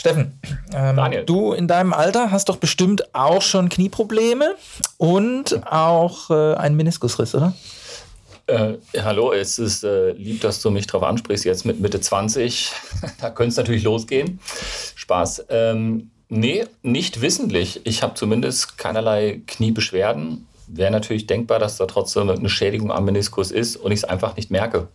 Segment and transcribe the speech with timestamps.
[0.00, 0.40] Steffen,
[0.72, 4.54] ähm, du in deinem Alter hast doch bestimmt auch schon Knieprobleme
[4.96, 7.52] und auch äh, einen Meniskusriss, oder?
[8.46, 12.72] Äh, hallo, es ist äh, lieb, dass du mich darauf ansprichst, jetzt mit Mitte 20.
[13.20, 14.40] da könnte es natürlich losgehen.
[14.94, 15.44] Spaß.
[15.50, 17.82] Ähm, nee, nicht wissentlich.
[17.84, 20.46] Ich habe zumindest keinerlei Kniebeschwerden.
[20.66, 24.34] Wäre natürlich denkbar, dass da trotzdem eine Schädigung am Meniskus ist und ich es einfach
[24.36, 24.88] nicht merke.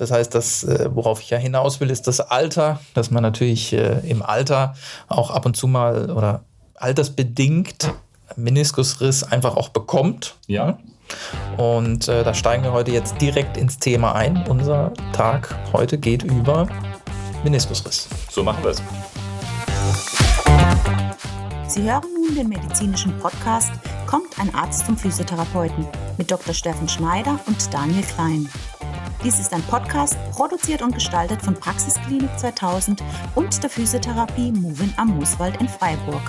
[0.00, 3.72] Das heißt, das, äh, worauf ich ja hinaus will, ist das Alter, dass man natürlich
[3.72, 4.74] äh, im Alter
[5.08, 7.92] auch ab und zu mal oder altersbedingt
[8.36, 10.36] Meniskusriss einfach auch bekommt.
[10.46, 10.78] Ja.
[11.58, 14.46] Und äh, da steigen wir heute jetzt direkt ins Thema ein.
[14.48, 16.66] Unser Tag heute geht über
[17.44, 18.08] Meniskusriss.
[18.30, 18.82] So machen wir es.
[21.66, 23.72] Sie hören nun den medizinischen Podcast
[24.10, 25.86] Kommt ein Arzt zum Physiotherapeuten
[26.18, 26.52] mit Dr.
[26.52, 28.48] Steffen Schneider und Daniel Klein.
[29.22, 33.02] Dies ist ein Podcast, produziert und gestaltet von Praxisklinik 2000
[33.34, 36.22] und der Physiotherapie Movin am Mooswald in Freiburg.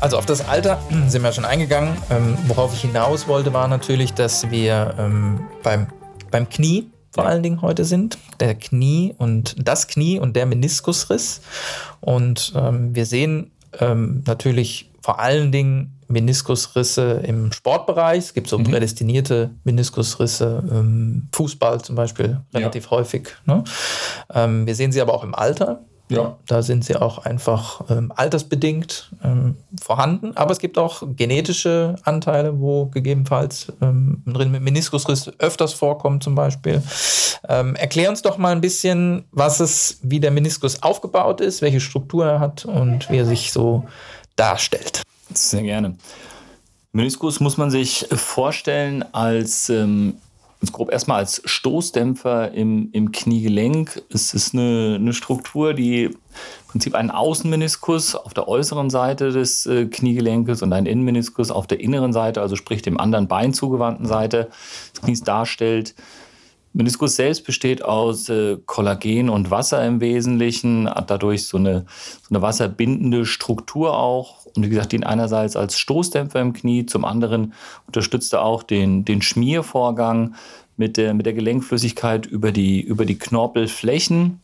[0.00, 1.96] Also auf das Alter sind wir schon eingegangen.
[2.08, 5.88] Ähm, worauf ich hinaus wollte, war natürlich, dass wir ähm, beim,
[6.30, 8.16] beim Knie vor allen Dingen heute sind.
[8.38, 11.40] Der Knie und das Knie und der Meniskusriss.
[12.00, 18.18] Und ähm, wir sehen ähm, natürlich vor allen Dingen Meniskusrisse im Sportbereich.
[18.18, 18.64] Es gibt so mhm.
[18.64, 22.90] prädestinierte Meniskusrisse, ähm, Fußball zum Beispiel, relativ ja.
[22.90, 23.28] häufig.
[23.46, 23.64] Ne?
[24.34, 25.80] Ähm, wir sehen sie aber auch im Alter.
[26.10, 26.36] Ja.
[26.48, 30.36] Da sind sie auch einfach ähm, altersbedingt ähm, vorhanden.
[30.36, 36.82] Aber es gibt auch genetische Anteile, wo gegebenenfalls ähm, ein Meniskusriss öfters vorkommt, zum Beispiel.
[37.48, 41.80] Ähm, erklär uns doch mal ein bisschen, was es, wie der Meniskus aufgebaut ist, welche
[41.80, 43.84] Struktur er hat und wie er sich so
[44.34, 45.02] darstellt.
[45.34, 45.96] Sehr gerne.
[46.92, 50.14] Meniskus muss man sich vorstellen als ähm,
[50.72, 54.02] grob erstmal als Stoßdämpfer im, im Kniegelenk.
[54.10, 56.16] Es ist eine, eine Struktur, die im
[56.68, 61.80] Prinzip einen Außenmeniskus auf der äußeren Seite des äh, Kniegelenkes und einen Innenmeniskus auf der
[61.80, 64.50] inneren Seite, also sprich dem anderen Bein zugewandten Seite
[64.94, 65.94] des Knies darstellt.
[66.72, 71.84] Meniskus selbst besteht aus äh, Kollagen und Wasser im Wesentlichen, hat dadurch so eine,
[72.22, 74.46] so eine wasserbindende Struktur auch.
[74.54, 77.54] Und wie gesagt, dient einerseits als Stoßdämpfer im Knie, zum anderen
[77.86, 80.34] unterstützt er auch den, den Schmiervorgang
[80.76, 84.40] mit der, mit der Gelenkflüssigkeit über die, über die Knorpelflächen.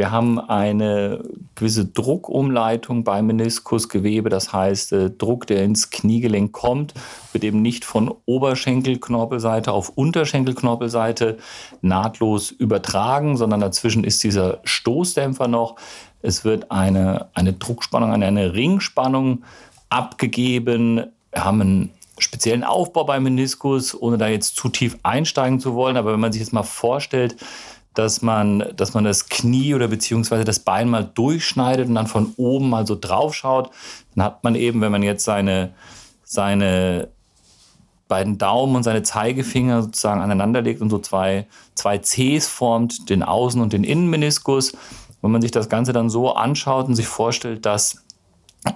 [0.00, 1.22] Wir haben eine
[1.56, 6.94] gewisse Druckumleitung beim Meniskusgewebe, das heißt, äh, Druck, der ins Kniegelenk kommt,
[7.32, 11.36] wird eben nicht von Oberschenkelknorpelseite auf Unterschenkelknorpelseite
[11.82, 15.76] nahtlos übertragen, sondern dazwischen ist dieser Stoßdämpfer noch.
[16.22, 19.42] Es wird eine, eine Druckspannung, eine, eine Ringspannung
[19.90, 21.10] abgegeben.
[21.30, 25.98] Wir haben einen speziellen Aufbau beim Meniskus, ohne da jetzt zu tief einsteigen zu wollen.
[25.98, 27.36] Aber wenn man sich jetzt mal vorstellt,
[27.94, 32.32] dass man, dass man das Knie oder beziehungsweise das Bein mal durchschneidet und dann von
[32.36, 33.70] oben mal so drauf schaut,
[34.14, 35.74] dann hat man eben, wenn man jetzt seine,
[36.22, 37.08] seine
[38.10, 43.24] beiden Daumen und seine Zeigefinger sozusagen aneinander legt und so zwei, zwei Cs formt, den
[43.24, 44.76] Außen- und den Innenmeniskus.
[45.22, 48.04] Wenn man sich das Ganze dann so anschaut und sich vorstellt, dass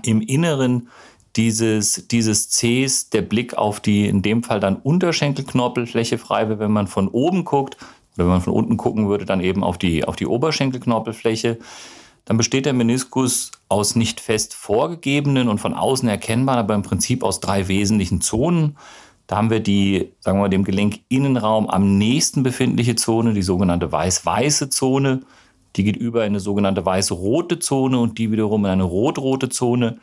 [0.02, 0.88] im Inneren
[1.36, 6.72] dieses, dieses Cs der Blick auf die, in dem Fall dann Unterschenkelknorpelfläche frei wird, wenn
[6.72, 7.76] man von oben guckt,
[8.16, 11.58] oder wenn man von unten gucken würde, dann eben auf die, auf die Oberschenkelknorpelfläche,
[12.24, 17.22] dann besteht der Meniskus aus nicht fest vorgegebenen und von außen erkennbaren, aber im Prinzip
[17.22, 18.76] aus drei wesentlichen Zonen.
[19.26, 23.90] Da haben wir die, sagen wir mal, dem Gelenkinnenraum am nächsten befindliche Zone, die sogenannte
[23.90, 25.22] weiß-weiße Zone.
[25.76, 29.98] Die geht über in eine sogenannte weiß-rote Zone und die wiederum in eine rot-rote Zone.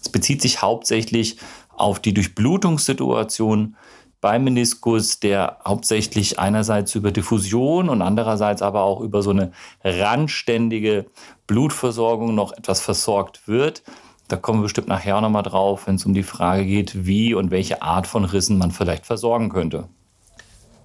[0.00, 1.38] Es bezieht sich hauptsächlich
[1.76, 3.76] auf die Durchblutungssituation
[4.24, 9.52] beim Meniskus, der hauptsächlich einerseits über Diffusion und andererseits aber auch über so eine
[9.84, 11.04] randständige
[11.46, 13.82] Blutversorgung noch etwas versorgt wird.
[14.28, 17.50] Da kommen wir bestimmt nachher nochmal drauf, wenn es um die Frage geht, wie und
[17.50, 19.88] welche Art von Rissen man vielleicht versorgen könnte.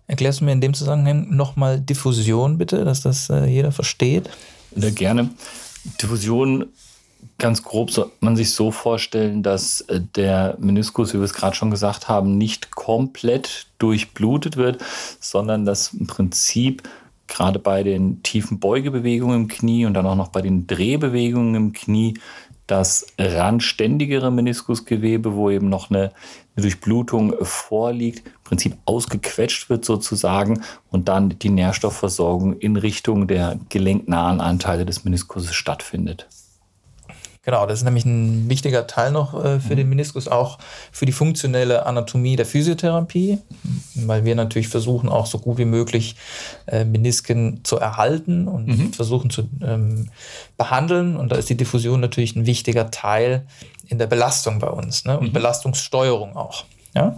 [0.08, 4.30] Erklärst du mir in dem Zusammenhang nochmal Diffusion bitte, dass das äh, jeder versteht?
[4.76, 5.30] Sehr gerne.
[6.02, 6.66] Diffusion
[7.40, 11.56] Ganz grob soll man sich so vorstellen, dass äh, der Meniskus, wie wir es gerade
[11.56, 14.84] schon gesagt haben, nicht komplett durchblutet wird,
[15.20, 16.84] sondern dass im Prinzip
[17.28, 21.74] gerade bei den tiefen Beugebewegungen im Knie und dann auch noch bei den Drehbewegungen im
[21.74, 22.16] Knie
[22.68, 26.12] das randständigere Meniskusgewebe, wo eben noch eine,
[26.62, 34.42] Durchblutung vorliegt, im Prinzip ausgequetscht wird sozusagen und dann die Nährstoffversorgung in Richtung der gelenknahen
[34.42, 36.28] Anteile des Meniskuses stattfindet.
[37.50, 39.78] Genau, das ist nämlich ein wichtiger Teil noch äh, für mhm.
[39.78, 40.60] den Meniskus, auch
[40.92, 43.40] für die funktionelle Anatomie der Physiotherapie,
[43.96, 46.16] weil wir natürlich versuchen, auch so gut wie möglich
[46.68, 48.94] äh, Menisken zu erhalten und mhm.
[48.94, 50.10] versuchen zu ähm,
[50.58, 51.18] behandeln.
[51.18, 53.48] Und da ist die Diffusion natürlich ein wichtiger Teil
[53.88, 55.18] in der Belastung bei uns ne?
[55.18, 55.34] und mhm.
[55.34, 56.66] Belastungssteuerung auch.
[56.94, 57.18] Ja?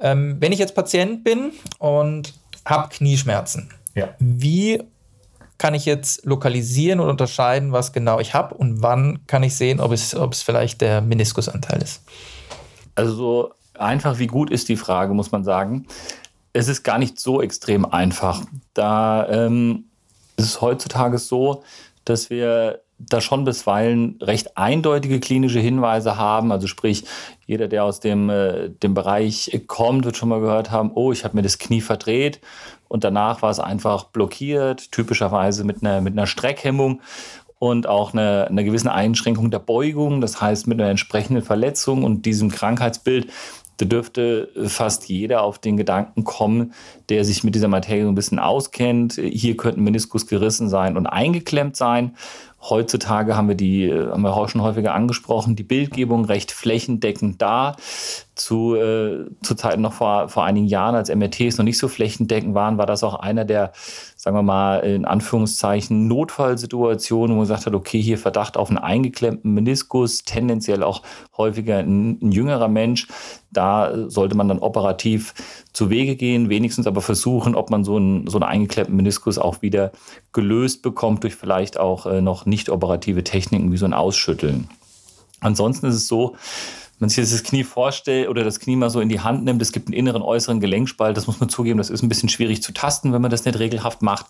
[0.00, 2.34] Ähm, wenn ich jetzt Patient bin und
[2.64, 4.08] habe Knieschmerzen, ja.
[4.18, 4.82] wie
[5.60, 9.78] kann ich jetzt lokalisieren und unterscheiden, was genau ich habe und wann kann ich sehen,
[9.78, 12.02] ob es, ob es vielleicht der Meniskusanteil ist?
[12.94, 15.86] Also so einfach wie gut ist die Frage, muss man sagen.
[16.54, 18.42] Es ist gar nicht so extrem einfach.
[18.72, 19.84] Da ähm,
[20.38, 21.62] ist es heutzutage so,
[22.06, 26.52] dass wir da schon bisweilen recht eindeutige klinische Hinweise haben.
[26.52, 27.04] Also sprich,
[27.46, 31.22] jeder, der aus dem, äh, dem Bereich kommt, wird schon mal gehört haben, oh, ich
[31.24, 32.40] habe mir das Knie verdreht
[32.90, 37.00] und danach war es einfach blockiert, typischerweise mit einer, mit einer Streckhemmung
[37.60, 42.26] und auch eine, einer gewissen Einschränkung der Beugung, das heißt mit einer entsprechenden Verletzung und
[42.26, 43.30] diesem Krankheitsbild.
[43.76, 46.74] Da dürfte fast jeder auf den Gedanken kommen,
[47.08, 49.14] der sich mit dieser Materie ein bisschen auskennt.
[49.14, 52.16] Hier könnten Meniskus gerissen sein und eingeklemmt sein.
[52.62, 57.40] Heutzutage haben wir die, äh, haben wir auch schon häufiger angesprochen, die Bildgebung recht flächendeckend
[57.40, 57.76] da.
[58.34, 62.54] Zu, äh, zu Zeiten noch vor, vor einigen Jahren, als MRTs noch nicht so flächendeckend
[62.54, 63.72] waren, war das auch einer der,
[64.20, 68.76] sagen wir mal, in Anführungszeichen Notfallsituationen, wo man gesagt hat, okay, hier Verdacht auf einen
[68.76, 71.00] eingeklemmten Meniskus, tendenziell auch
[71.38, 73.08] häufiger ein, ein jüngerer Mensch.
[73.50, 75.32] Da sollte man dann operativ
[75.72, 79.62] zu Wege gehen, wenigstens aber versuchen, ob man so einen, so einen eingeklemmten Meniskus auch
[79.62, 79.90] wieder
[80.34, 84.68] gelöst bekommt durch vielleicht auch äh, noch nicht operative Techniken wie so ein Ausschütteln.
[85.40, 86.36] Ansonsten ist es so,
[87.00, 89.72] man sich das Knie vorstellt oder das Knie mal so in die Hand nimmt, es
[89.72, 92.72] gibt einen inneren, äußeren Gelenkspalt, das muss man zugeben, das ist ein bisschen schwierig zu
[92.72, 94.26] tasten, wenn man das nicht regelhaft macht.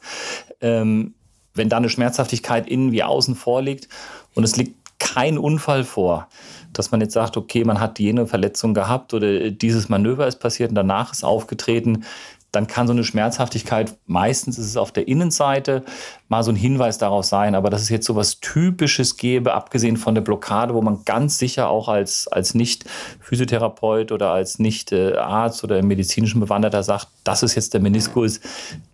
[0.61, 1.14] Ähm,
[1.55, 3.88] wenn da eine Schmerzhaftigkeit innen wie außen vorliegt
[4.34, 6.28] und es liegt kein Unfall vor,
[6.72, 10.70] dass man jetzt sagt, okay, man hat jene Verletzung gehabt oder dieses Manöver ist passiert
[10.70, 12.05] und danach ist aufgetreten,
[12.52, 15.85] dann kann so eine Schmerzhaftigkeit, meistens ist es auf der Innenseite,
[16.29, 17.55] mal so ein Hinweis darauf sein.
[17.55, 21.38] Aber dass es jetzt so was Typisches gäbe, abgesehen von der Blockade, wo man ganz
[21.38, 27.75] sicher auch als, als Nicht-Physiotherapeut oder als Nicht-Arzt oder medizinischen Bewanderter sagt, das ist jetzt
[27.75, 28.41] der Meniskus,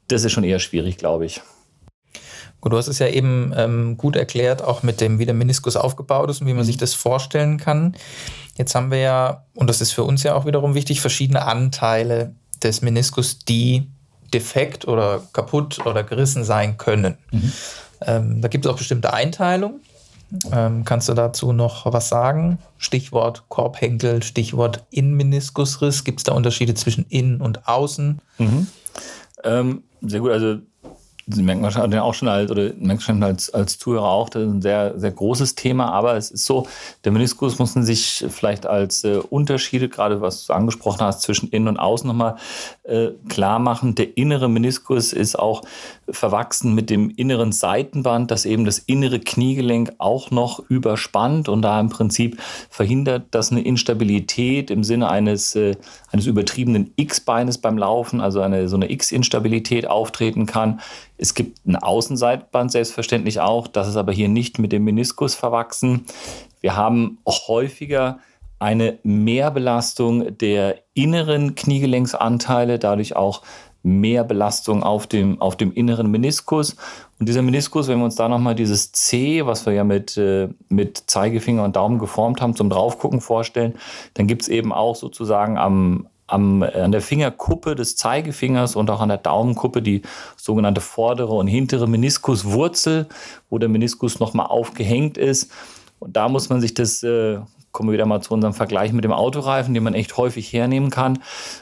[0.09, 1.41] das ist schon eher schwierig, glaube ich.
[2.61, 5.76] Gut, du hast es ja eben ähm, gut erklärt, auch mit dem, wie der Meniskus
[5.76, 6.67] aufgebaut ist und wie man mhm.
[6.67, 7.97] sich das vorstellen kann.
[8.56, 12.35] Jetzt haben wir ja, und das ist für uns ja auch wiederum wichtig, verschiedene Anteile
[12.66, 13.88] des Meniskus, die
[14.34, 17.16] defekt oder kaputt oder gerissen sein können.
[17.30, 17.52] Mhm.
[18.02, 19.80] Ähm, da gibt es auch bestimmte Einteilungen.
[20.52, 22.58] Ähm, kannst du dazu noch was sagen?
[22.78, 26.02] Stichwort Korbhenkel, Stichwort Innenmeniskusriss.
[26.02, 28.20] Gibt es da Unterschiede zwischen innen und außen?
[28.38, 28.66] Mhm.
[29.44, 30.32] Ähm, sehr gut.
[30.32, 30.58] Also
[31.28, 34.49] Sie merken wahrscheinlich auch schon als, oder merken schon als, als Zuhörer auch, das ist
[34.49, 36.69] ein sehr, sehr großes Thema, aber es ist so,
[37.05, 41.49] der Meniskus muss man sich vielleicht als äh, Unterschiede, gerade was du angesprochen hast, zwischen
[41.49, 42.37] innen und außen nochmal
[42.84, 43.96] äh, klar machen.
[43.96, 45.62] Der innere Meniskus ist auch
[46.08, 51.81] verwachsen mit dem inneren Seitenband, das eben das innere Kniegelenk auch noch überspannt und da
[51.81, 55.76] im Prinzip verhindert, dass eine Instabilität im Sinne eines, äh,
[56.12, 60.81] eines übertriebenen X-Beines beim Laufen, also eine, so eine X-Instabilität auftreten kann
[61.19, 66.05] es gibt ein Außenseitband selbstverständlich auch, das ist aber hier nicht mit dem Meniskus verwachsen.
[66.61, 68.19] Wir haben auch häufiger
[68.59, 73.43] eine Mehrbelastung der inneren Kniegelenksanteile, dadurch auch
[73.87, 76.77] mehr Belastung auf dem, auf dem inneren Meniskus.
[77.21, 80.49] Und dieser Meniskus, wenn wir uns da nochmal dieses C, was wir ja mit, äh,
[80.69, 83.75] mit Zeigefinger und Daumen geformt haben, zum Draufgucken vorstellen,
[84.14, 89.00] dann gibt es eben auch sozusagen am, am, an der Fingerkuppe des Zeigefingers und auch
[89.00, 90.02] an der Daumenkuppe die
[90.37, 93.07] sogenannte vordere und hintere Meniskuswurzel,
[93.50, 95.52] wo der Meniskus nochmal aufgehängt ist.
[96.00, 97.38] Und da muss man sich das äh,
[97.76, 100.88] kommen wir wieder mal zu unserem Vergleich mit dem Autoreifen, den man echt häufig hernehmen
[100.88, 101.18] kann.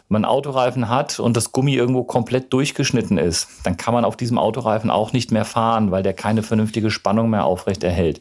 [0.08, 4.16] Wenn man Autoreifen hat und das Gummi irgendwo komplett durchgeschnitten ist, dann kann man auf
[4.16, 8.20] diesem Autoreifen auch nicht mehr fahren, weil der keine vernünftige Spannung mehr aufrecht erhält.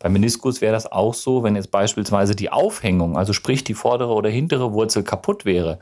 [0.00, 4.14] Beim Meniskus wäre das auch so, wenn jetzt beispielsweise die Aufhängung, also sprich die vordere
[4.14, 5.78] oder hintere Wurzel kaputt wäre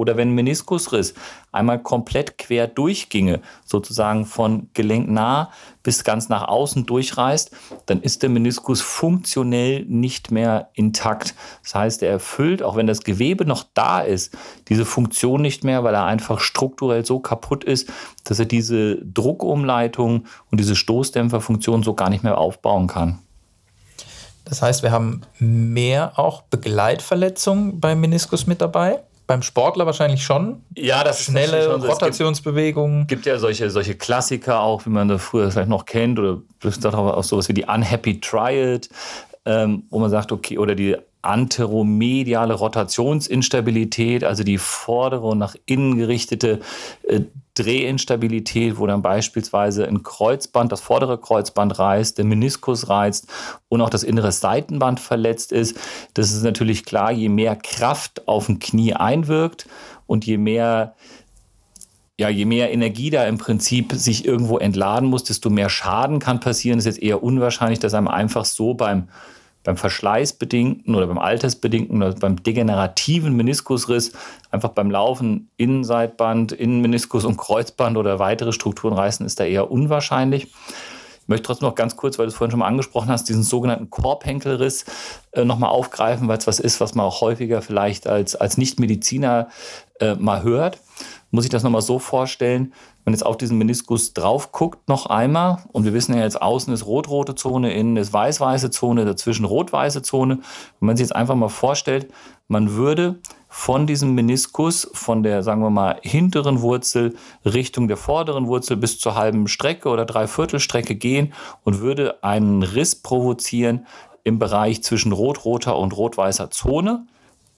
[0.00, 1.12] oder wenn ein Meniskusriss
[1.52, 5.50] einmal komplett quer durchginge, sozusagen von gelenknah
[5.82, 7.50] bis ganz nach außen durchreißt,
[7.84, 11.34] dann ist der Meniskus funktionell nicht mehr intakt.
[11.62, 14.34] Das heißt, er erfüllt, auch wenn das Gewebe noch da ist,
[14.68, 17.92] diese Funktion nicht mehr, weil er einfach strukturell so kaputt ist,
[18.24, 23.18] dass er diese Druckumleitung und diese Stoßdämpferfunktion so gar nicht mehr aufbauen kann.
[24.46, 29.00] Das heißt, wir haben mehr auch Begleitverletzungen beim Meniskus mit dabei?
[29.30, 30.60] Beim Sportler wahrscheinlich schon.
[30.76, 31.86] Ja, das schnelle ist schon so.
[31.86, 33.02] Rotationsbewegungen.
[33.02, 36.18] Es gibt, gibt, ja solche, solche Klassiker auch, wie man das früher vielleicht noch kennt,
[36.18, 38.88] oder auch sowas wie die Unhappy Triad.
[39.46, 45.96] ähm, wo man sagt, okay, oder die anteromediale Rotationsinstabilität, also die vordere und nach innen
[45.96, 46.60] gerichtete
[47.02, 47.20] äh,
[47.54, 53.26] Drehinstabilität, wo dann beispielsweise ein Kreuzband, das vordere Kreuzband reißt, der Meniskus reizt
[53.68, 55.78] und auch das innere Seitenband verletzt ist.
[56.14, 59.66] Das ist natürlich klar, je mehr Kraft auf ein Knie einwirkt
[60.06, 60.94] und je mehr
[62.18, 66.38] ja, je mehr Energie da im Prinzip sich irgendwo entladen muss, desto mehr Schaden kann
[66.38, 66.78] passieren.
[66.78, 69.08] Es ist jetzt eher unwahrscheinlich, dass einem einfach so beim
[69.64, 74.12] beim verschleißbedingten oder beim altersbedingten oder beim degenerativen Meniskusriss
[74.50, 80.44] einfach beim Laufen Innenseitband, Innenmeniskus und Kreuzband oder weitere Strukturen reißen, ist da eher unwahrscheinlich.
[80.44, 83.44] Ich möchte trotzdem noch ganz kurz, weil du es vorhin schon mal angesprochen hast, diesen
[83.44, 84.84] sogenannten Korbhenkelriss
[85.32, 89.48] äh, nochmal aufgreifen, weil es was ist, was man auch häufiger vielleicht als, als Nichtmediziner
[90.00, 90.78] äh, mal hört.
[91.32, 92.72] Muss ich das nochmal so vorstellen,
[93.04, 96.74] wenn jetzt auf diesen Meniskus drauf guckt, noch einmal, und wir wissen ja jetzt, außen
[96.74, 100.40] ist rot-rote Zone, innen ist weiß-weiße Zone, dazwischen rot-weiße Zone.
[100.80, 102.12] Wenn man sich jetzt einfach mal vorstellt,
[102.48, 108.48] man würde von diesem Meniskus, von der, sagen wir mal, hinteren Wurzel Richtung der vorderen
[108.48, 111.32] Wurzel bis zur halben Strecke oder Dreiviertelstrecke gehen
[111.64, 113.86] und würde einen Riss provozieren
[114.24, 117.06] im Bereich zwischen rot-roter und rot-weißer Zone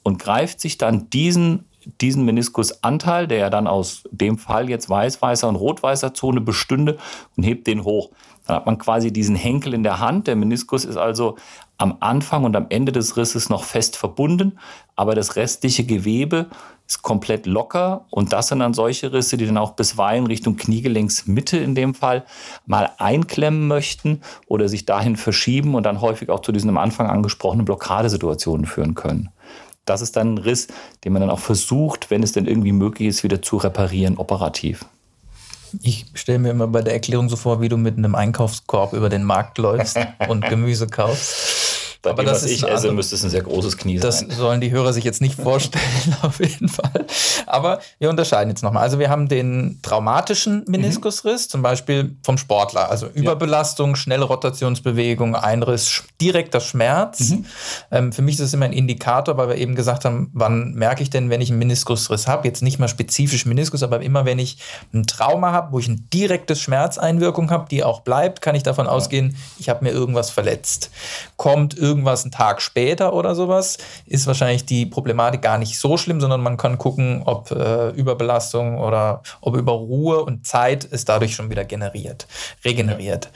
[0.02, 1.64] und greift sich dann diesen
[2.00, 6.98] diesen Meniskusanteil, der ja dann aus dem Fall jetzt weiß-weißer und rot-weißer Zone bestünde,
[7.36, 8.10] und hebt den hoch.
[8.46, 10.26] Dann hat man quasi diesen Henkel in der Hand.
[10.26, 11.36] Der Meniskus ist also
[11.78, 14.58] am Anfang und am Ende des Risses noch fest verbunden,
[14.94, 16.46] aber das restliche Gewebe
[16.86, 21.56] ist komplett locker und das sind dann solche Risse, die dann auch bisweilen Richtung Kniegelenksmitte
[21.56, 22.24] in dem Fall
[22.66, 27.08] mal einklemmen möchten oder sich dahin verschieben und dann häufig auch zu diesen am Anfang
[27.08, 29.30] angesprochenen Blockadesituationen führen können
[29.84, 30.68] das ist dann ein Riss,
[31.04, 34.84] den man dann auch versucht, wenn es denn irgendwie möglich ist, wieder zu reparieren, operativ.
[35.80, 39.08] Ich stelle mir immer bei der Erklärung so vor, wie du mit einem Einkaufskorb über
[39.08, 39.98] den Markt läufst
[40.28, 41.71] und Gemüse kaufst.
[42.02, 44.18] Bei aber dem, das was ich esse, andere, müsste es ein sehr großes Knie das
[44.18, 44.28] sein.
[44.28, 45.84] Das sollen die Hörer sich jetzt nicht vorstellen,
[46.22, 47.06] auf jeden Fall.
[47.46, 48.82] Aber wir unterscheiden jetzt nochmal.
[48.82, 51.50] Also wir haben den traumatischen Meniskusriss, mhm.
[51.50, 52.90] zum Beispiel vom Sportler.
[52.90, 53.96] Also Überbelastung, ja.
[53.96, 57.30] schnelle Rotationsbewegung, Einriss, direkter Schmerz.
[57.30, 57.44] Mhm.
[57.92, 61.04] Ähm, für mich ist das immer ein Indikator, weil wir eben gesagt haben, wann merke
[61.04, 62.48] ich denn, wenn ich einen Meniskusriss habe?
[62.48, 64.58] Jetzt nicht mal spezifisch Meniskus, aber immer wenn ich
[64.92, 68.86] ein Trauma habe, wo ich ein direktes Schmerzeinwirkung habe, die auch bleibt, kann ich davon
[68.86, 68.90] ja.
[68.90, 70.90] ausgehen, ich habe mir irgendwas verletzt.
[71.36, 75.98] Kommt irgendwie irgendwas einen Tag später oder sowas, ist wahrscheinlich die Problematik gar nicht so
[75.98, 81.08] schlimm, sondern man kann gucken, ob äh, Überbelastung oder ob über Ruhe und Zeit ist
[81.08, 82.26] dadurch schon wieder generiert,
[82.64, 83.30] regeneriert.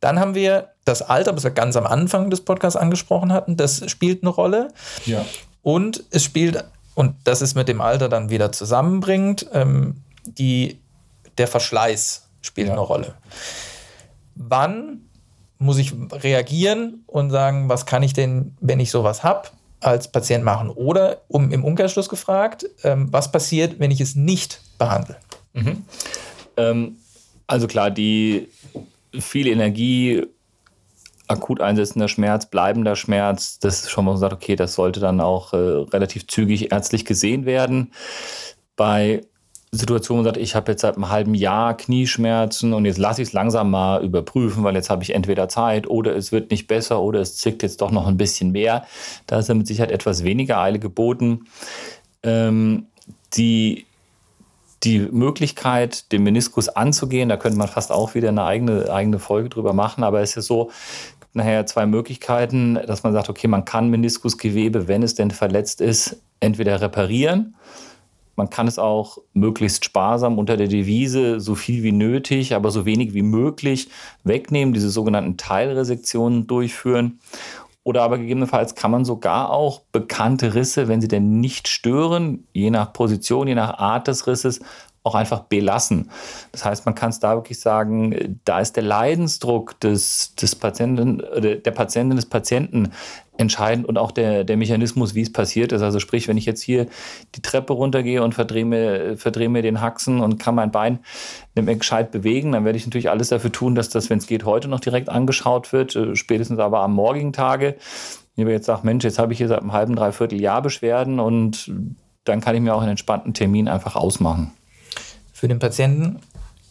[0.00, 3.88] Dann haben wir das Alter, was wir ganz am Anfang des Podcasts angesprochen hatten, das
[3.88, 4.68] spielt eine Rolle.
[5.06, 5.24] Ja.
[5.62, 10.80] Und es spielt, und das ist mit dem Alter dann wieder zusammenbringt, ähm, die,
[11.38, 12.72] der Verschleiß spielt ja.
[12.72, 13.14] eine Rolle.
[14.34, 15.02] Wann
[15.62, 19.48] muss ich reagieren und sagen, was kann ich denn, wenn ich sowas habe,
[19.80, 20.70] als Patient machen?
[20.70, 25.16] Oder um im Umkehrschluss gefragt, ähm, was passiert, wenn ich es nicht behandle?
[25.52, 25.84] Mhm.
[26.56, 26.96] Ähm,
[27.46, 28.48] also klar, die
[29.18, 30.24] viel Energie,
[31.28, 35.52] akut einsetzender Schmerz, bleibender Schmerz, das ist schon mal gesagt, okay, das sollte dann auch
[35.52, 37.92] äh, relativ zügig ärztlich gesehen werden.
[38.76, 39.22] Bei
[39.74, 43.28] Situation und sagt, ich habe jetzt seit einem halben Jahr Knieschmerzen und jetzt lasse ich
[43.28, 47.00] es langsam mal überprüfen, weil jetzt habe ich entweder Zeit oder es wird nicht besser
[47.00, 48.84] oder es zickt jetzt doch noch ein bisschen mehr.
[49.26, 51.46] Da ist mit Sicherheit etwas weniger Eile geboten.
[52.22, 52.86] Ähm,
[53.32, 53.86] die,
[54.82, 59.48] die Möglichkeit, den Meniskus anzugehen, da könnte man fast auch wieder eine eigene, eigene Folge
[59.48, 60.70] drüber machen, aber es ist ja so,
[61.32, 66.20] nachher zwei Möglichkeiten, dass man sagt, okay, man kann Meniskusgewebe, wenn es denn verletzt ist,
[66.40, 67.54] entweder reparieren
[68.36, 72.86] man kann es auch möglichst sparsam unter der Devise so viel wie nötig, aber so
[72.86, 73.88] wenig wie möglich
[74.24, 77.20] wegnehmen, diese sogenannten Teilresektionen durchführen.
[77.84, 82.70] Oder aber gegebenenfalls kann man sogar auch bekannte Risse, wenn sie denn nicht stören, je
[82.70, 84.60] nach Position, je nach Art des Risses,
[85.04, 86.10] auch einfach belassen.
[86.52, 91.22] Das heißt, man kann es da wirklich sagen, da ist der Leidensdruck des, des Patienten,
[91.40, 92.92] der Patientin, des Patienten
[93.36, 95.82] entscheidend und auch der, der Mechanismus, wie es passiert ist.
[95.82, 96.86] Also sprich, wenn ich jetzt hier
[97.34, 101.00] die Treppe runtergehe und verdrehe mir, verdrehe mir den Haxen und kann mein Bein
[101.54, 104.26] nicht mehr gescheit bewegen, dann werde ich natürlich alles dafür tun, dass das, wenn es
[104.26, 107.76] geht, heute noch direkt angeschaut wird, äh, spätestens aber am morgigen Tage.
[108.36, 111.18] Wenn ich jetzt sage, Mensch, jetzt habe ich hier seit einem halben, dreiviertel Jahr Beschwerden
[111.18, 111.72] und
[112.24, 114.52] dann kann ich mir auch einen entspannten Termin einfach ausmachen.
[115.42, 116.20] Für den Patienten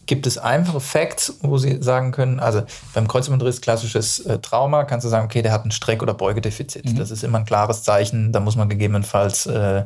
[0.06, 2.62] gibt es einfache Facts, wo Sie sagen können, also
[2.94, 6.86] beim Kreuzbandriss klassisches äh, Trauma, kannst du sagen, okay, der hat ein Streck- oder Beugedefizit.
[6.86, 6.96] Mhm.
[6.96, 9.84] Das ist immer ein klares Zeichen, da muss man gegebenenfalls äh,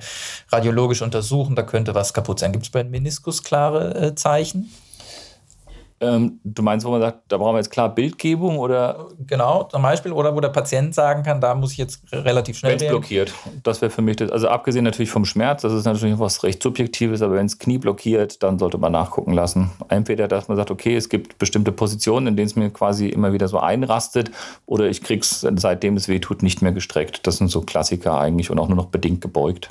[0.51, 2.51] radiologisch untersuchen, da könnte was kaputt sein.
[2.51, 4.71] Gibt es bei Meniskus klare äh, Zeichen?
[6.01, 9.07] Ähm, du meinst, wo man sagt, da brauchen wir jetzt klar Bildgebung oder?
[9.27, 10.11] Genau, zum Beispiel.
[10.11, 12.73] Oder wo der Patient sagen kann, da muss ich jetzt relativ schnell.
[12.73, 13.33] Wenn es blockiert.
[13.63, 14.29] Das wäre für mich das.
[14.29, 17.77] Also abgesehen natürlich vom Schmerz, das ist natürlich was recht Subjektives, aber wenn es Knie
[17.77, 19.71] blockiert, dann sollte man nachgucken lassen.
[19.87, 23.31] Entweder, dass man sagt, okay, es gibt bestimmte Positionen, in denen es mir quasi immer
[23.31, 24.31] wieder so einrastet,
[24.65, 27.25] oder ich krieg's, seitdem es weh tut, nicht mehr gestreckt.
[27.25, 29.69] Das sind so Klassiker eigentlich und auch nur noch bedingt gebeugt.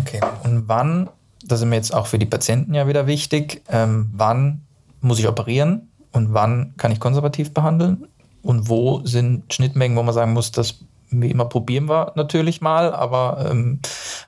[0.00, 0.20] Okay.
[0.44, 1.10] Und wann,
[1.44, 4.62] das ist mir jetzt auch für die Patienten ja wieder wichtig, ähm, wann
[5.06, 8.08] muss ich operieren und wann kann ich konservativ behandeln
[8.42, 12.92] und wo sind Schnittmengen, wo man sagen muss, das wie immer probieren wir natürlich mal,
[12.92, 13.80] aber ähm,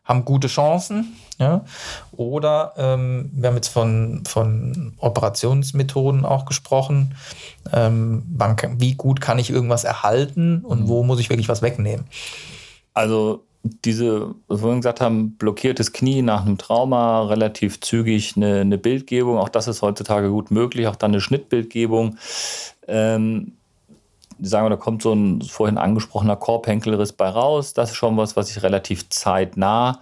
[0.05, 1.17] haben gute Chancen.
[1.39, 1.65] Ja?
[2.13, 7.15] Oder ähm, wir haben jetzt von, von Operationsmethoden auch gesprochen.
[7.73, 12.07] Ähm, wann, wie gut kann ich irgendwas erhalten und wo muss ich wirklich was wegnehmen?
[12.95, 18.79] Also diese, was wir gesagt haben, blockiertes Knie nach einem Trauma, relativ zügig eine, eine
[18.79, 22.17] Bildgebung, auch das ist heutzutage gut möglich, auch dann eine Schnittbildgebung.
[22.87, 23.53] Ähm,
[24.41, 27.75] sagen wir, da kommt so ein vorhin angesprochener Korbhenkelriss bei raus.
[27.75, 30.01] Das ist schon was, was ich relativ zeitnah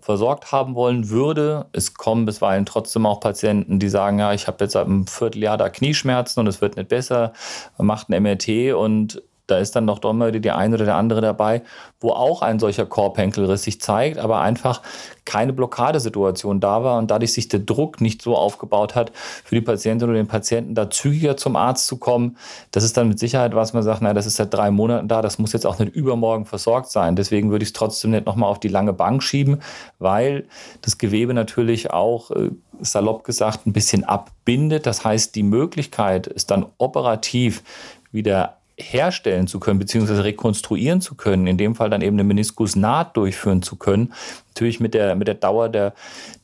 [0.00, 1.66] versorgt haben wollen würde.
[1.72, 5.56] Es kommen bisweilen trotzdem auch Patienten, die sagen, ja, ich habe jetzt seit einem Vierteljahr
[5.56, 7.32] da Knieschmerzen und es wird nicht besser.
[7.78, 10.96] Man macht ein MRT und da ist dann noch doch mal die eine oder der
[10.96, 11.62] andere dabei,
[12.00, 14.82] wo auch ein solcher Korbhenkelriss sich zeigt, aber einfach
[15.24, 19.60] keine Blockadesituation da war und dadurch sich der Druck nicht so aufgebaut hat, für die
[19.60, 22.36] Patientin oder den Patienten da zügiger zum Arzt zu kommen.
[22.70, 25.22] Das ist dann mit Sicherheit was, man sagt, na, das ist seit drei Monaten da,
[25.22, 27.16] das muss jetzt auch nicht übermorgen versorgt sein.
[27.16, 29.60] Deswegen würde ich es trotzdem nicht nochmal auf die lange Bank schieben,
[29.98, 30.46] weil
[30.80, 34.86] das Gewebe natürlich auch, äh, salopp gesagt, ein bisschen abbindet.
[34.86, 37.62] Das heißt, die Möglichkeit, es dann operativ
[38.10, 43.16] wieder herstellen zu können, beziehungsweise rekonstruieren zu können, in dem Fall dann eben eine Meniskusnaht
[43.16, 44.12] durchführen zu können,
[44.48, 45.94] natürlich mit der, mit der Dauer der,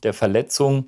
[0.02, 0.86] der Verletzung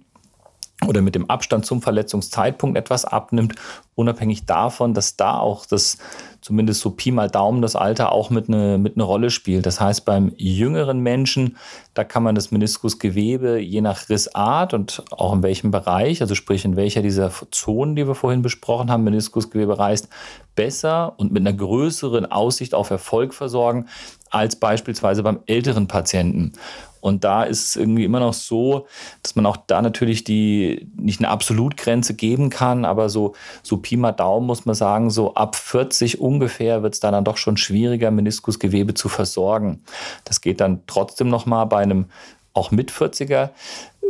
[0.86, 3.54] oder mit dem Abstand zum Verletzungszeitpunkt etwas abnimmt,
[3.94, 5.98] unabhängig davon, dass da auch das
[6.40, 9.66] zumindest so Pi mal Daumen das Alter auch mit eine, mit eine Rolle spielt.
[9.66, 11.56] Das heißt, beim jüngeren Menschen,
[11.94, 16.64] da kann man das Meniskusgewebe je nach Rissart und auch in welchem Bereich, also sprich
[16.64, 20.08] in welcher dieser Zonen, die wir vorhin besprochen haben, Meniskusgewebe reißt,
[20.54, 23.86] besser und mit einer größeren Aussicht auf Erfolg versorgen
[24.30, 26.52] als beispielsweise beim älteren Patienten.
[27.00, 28.86] Und da ist es irgendwie immer noch so,
[29.22, 33.96] dass man auch da natürlich die nicht eine Absolutgrenze geben kann, aber so, so Pi
[33.96, 37.56] mal Daumen muss man sagen, so ab 40 ungefähr wird es da dann doch schon
[37.56, 39.82] schwieriger, Meniskusgewebe zu versorgen.
[40.24, 42.06] Das geht dann trotzdem nochmal bei einem
[42.52, 43.50] auch mit 40er,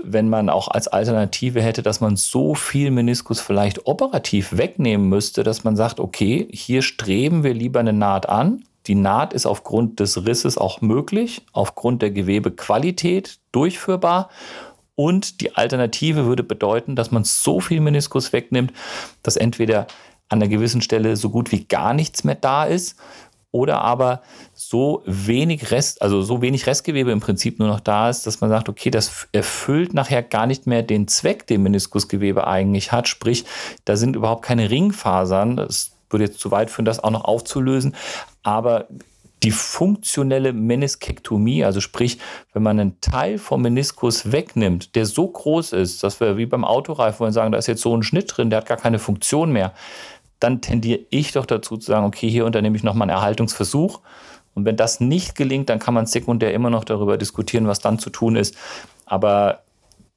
[0.02, 5.42] wenn man auch als Alternative hätte, dass man so viel Meniskus vielleicht operativ wegnehmen müsste,
[5.42, 10.00] dass man sagt, okay, hier streben wir lieber eine Naht an, die Naht ist aufgrund
[10.00, 14.30] des Risses auch möglich, aufgrund der Gewebequalität durchführbar.
[14.96, 18.72] Und die Alternative würde bedeuten, dass man so viel Meniskus wegnimmt,
[19.22, 19.86] dass entweder
[20.28, 22.96] an einer gewissen Stelle so gut wie gar nichts mehr da ist
[23.52, 24.22] oder aber
[24.54, 28.50] so wenig Rest, also so wenig Restgewebe im Prinzip nur noch da ist, dass man
[28.50, 33.06] sagt, okay, das erfüllt nachher gar nicht mehr den Zweck, den Meniskusgewebe eigentlich hat.
[33.06, 33.44] Sprich,
[33.84, 35.56] da sind überhaupt keine Ringfasern.
[35.56, 37.94] Das würde jetzt zu weit führen, das auch noch aufzulösen.
[38.42, 38.88] Aber
[39.42, 42.18] die funktionelle Meniskektomie, also sprich,
[42.52, 46.64] wenn man einen Teil vom Meniskus wegnimmt, der so groß ist, dass wir wie beim
[46.64, 49.50] Autoreifen wollen sagen, da ist jetzt so ein Schnitt drin, der hat gar keine Funktion
[49.50, 49.72] mehr,
[50.40, 54.00] dann tendiere ich doch dazu zu sagen, okay, hier unternehme ich nochmal einen Erhaltungsversuch.
[54.54, 57.98] Und wenn das nicht gelingt, dann kann man sekundär immer noch darüber diskutieren, was dann
[57.98, 58.56] zu tun ist.
[59.06, 59.60] Aber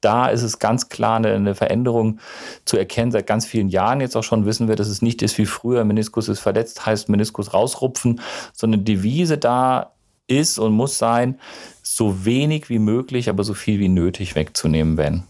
[0.04, 2.20] da ist es ganz klar eine, eine, Veränderung
[2.64, 3.12] zu erkennen.
[3.12, 5.84] Seit ganz vielen Jahren jetzt auch schon wissen wir, dass es nicht ist wie früher,
[5.84, 8.20] Meniskus ist verletzt, heißt Meniskus rausrupfen,
[8.52, 9.92] sondern die Devise da
[10.26, 11.38] ist und muss sein,
[11.82, 15.24] so wenig wie möglich, aber so viel wie nötig wegzunehmen, wenn.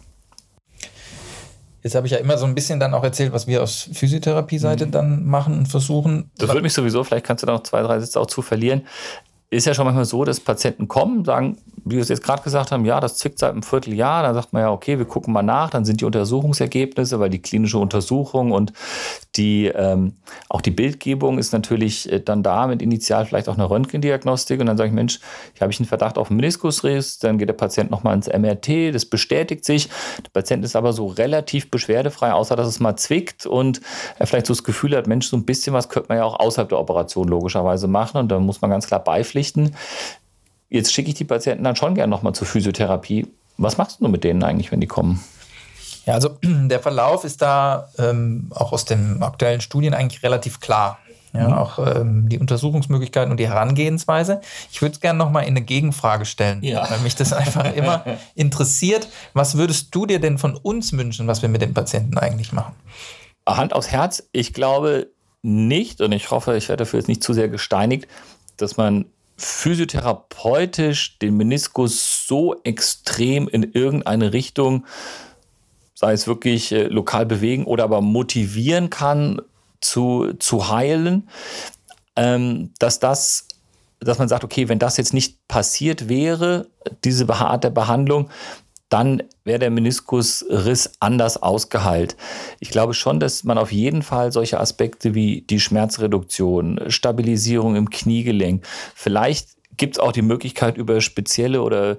[1.83, 4.87] Jetzt habe ich ja immer so ein bisschen dann auch erzählt, was wir aus Physiotherapie-Seite
[4.87, 4.91] mhm.
[4.91, 6.31] dann machen und versuchen.
[6.39, 8.87] Das würde mich sowieso, vielleicht kannst du da noch zwei, drei Sätze auch zu verlieren.
[9.51, 12.73] Ist ja schon manchmal so, dass Patienten kommen, sagen, wie wir es jetzt gerade gesagt
[12.73, 14.23] haben, ja, das zwickt seit einem Vierteljahr.
[14.23, 15.71] Dann sagt man ja, okay, wir gucken mal nach.
[15.71, 18.73] Dann sind die Untersuchungsergebnisse, weil die klinische Untersuchung und
[19.37, 20.15] die, ähm,
[20.49, 24.61] auch die Bildgebung ist natürlich äh, dann da mit initial vielleicht auch eine Röntgendiagnostik.
[24.61, 25.21] Und dann sage ich, Mensch,
[25.53, 27.19] hier habe ich einen Verdacht auf einen Meniskusriss.
[27.19, 28.95] Dann geht der Patient nochmal ins MRT.
[28.95, 29.89] Das bestätigt sich.
[30.25, 33.83] Der Patient ist aber so relativ beschwerdefrei, außer dass es mal zwickt und
[34.19, 36.41] er vielleicht so das Gefühl hat, Mensch, so ein bisschen was könnte man ja auch
[36.41, 38.19] außerhalb der Operation logischerweise machen.
[38.19, 39.44] Und da muss man ganz klar beipflichten.
[40.71, 43.27] Jetzt schicke ich die Patienten dann schon gerne nochmal zur Physiotherapie.
[43.59, 45.23] Was machst du mit denen eigentlich, wenn die kommen?
[46.07, 50.99] Ja, also der Verlauf ist da ähm, auch aus den aktuellen Studien eigentlich relativ klar.
[51.33, 51.55] Ja, mhm.
[51.55, 54.41] auch ähm, die Untersuchungsmöglichkeiten und die Herangehensweise.
[54.71, 56.89] Ich würde es gerne nochmal in eine Gegenfrage stellen, ja.
[56.89, 58.05] weil mich das einfach immer
[58.37, 59.09] interessiert.
[59.33, 62.75] Was würdest du dir denn von uns wünschen, was wir mit den Patienten eigentlich machen?
[63.49, 65.09] Hand aufs Herz, ich glaube
[65.43, 68.07] nicht, und ich hoffe, ich werde dafür jetzt nicht zu sehr gesteinigt,
[68.57, 69.05] dass man
[69.45, 74.87] physiotherapeutisch den Meniskus so extrem in irgendeine Richtung,
[75.95, 79.41] sei es wirklich äh, lokal bewegen oder aber motivieren kann,
[79.81, 81.29] zu, zu heilen,
[82.17, 83.49] ähm, dass das
[84.01, 86.67] dass man sagt, okay, wenn das jetzt nicht passiert wäre,
[87.05, 88.29] diese Art der Behandlung,
[88.91, 92.17] dann wäre der Meniskusriss anders ausgeheilt.
[92.61, 97.91] Ich glaube schon, dass man auf jeden Fall solche Aspekte wie die Schmerzreduktion, Stabilisierung im
[97.91, 101.99] Kniegelenk, vielleicht gibt es auch die Möglichkeit über spezielle oder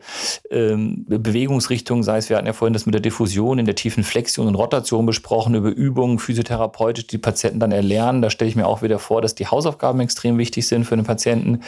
[0.49, 4.03] ähm, Bewegungsrichtungen, sei es, wir hatten ja vorhin das mit der Diffusion in der tiefen
[4.03, 8.21] Flexion und Rotation besprochen, über Übungen physiotherapeutisch, die Patienten dann erlernen.
[8.21, 11.05] Da stelle ich mir auch wieder vor, dass die Hausaufgaben extrem wichtig sind für den
[11.05, 11.61] Patienten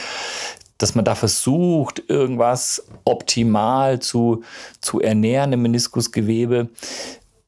[0.78, 4.44] dass man da versucht, irgendwas optimal zu,
[4.82, 6.70] zu ernähren im Meniskusgewebe.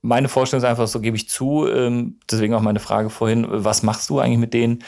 [0.01, 3.83] Meine Vorstellung ist einfach, so gebe ich zu, ähm, deswegen auch meine Frage vorhin, was
[3.83, 4.83] machst du eigentlich mit denen?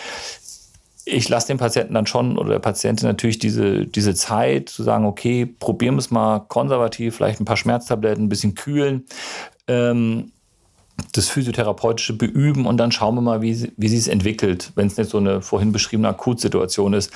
[1.06, 5.06] ich lasse den Patienten dann schon oder der Patientin natürlich diese, diese Zeit zu sagen,
[5.06, 9.06] okay, probieren wir es mal konservativ, vielleicht ein paar Schmerztabletten, ein bisschen kühlen,
[9.68, 10.32] ähm,
[11.14, 14.98] das physiotherapeutische beüben und dann schauen wir mal, wie, wie sie es entwickelt, wenn es
[14.98, 17.12] nicht so eine vorhin beschriebene Akutsituation ist.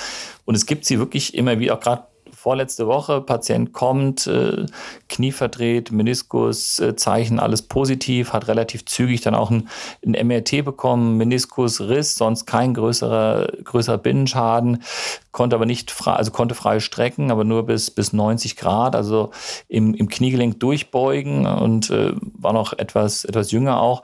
[0.45, 2.03] Und es gibt sie wirklich immer wie auch gerade
[2.45, 4.67] vorletzte Woche, Patient kommt, äh,
[5.09, 9.67] Knie verdreht, Meniskus, äh, Zeichen, alles positiv, hat relativ zügig dann auch ein,
[10.05, 14.83] ein MRT bekommen, Meniskusriss, sonst kein größerer, größerer Binnenschaden,
[15.31, 19.31] konnte aber nicht frei, also konnte frei strecken, aber nur bis, bis 90 Grad, also
[19.67, 24.03] im, im Kniegelenk durchbeugen und äh, war noch etwas, etwas jünger auch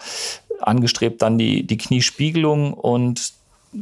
[0.62, 3.34] angestrebt dann die, die Kniespiegelung und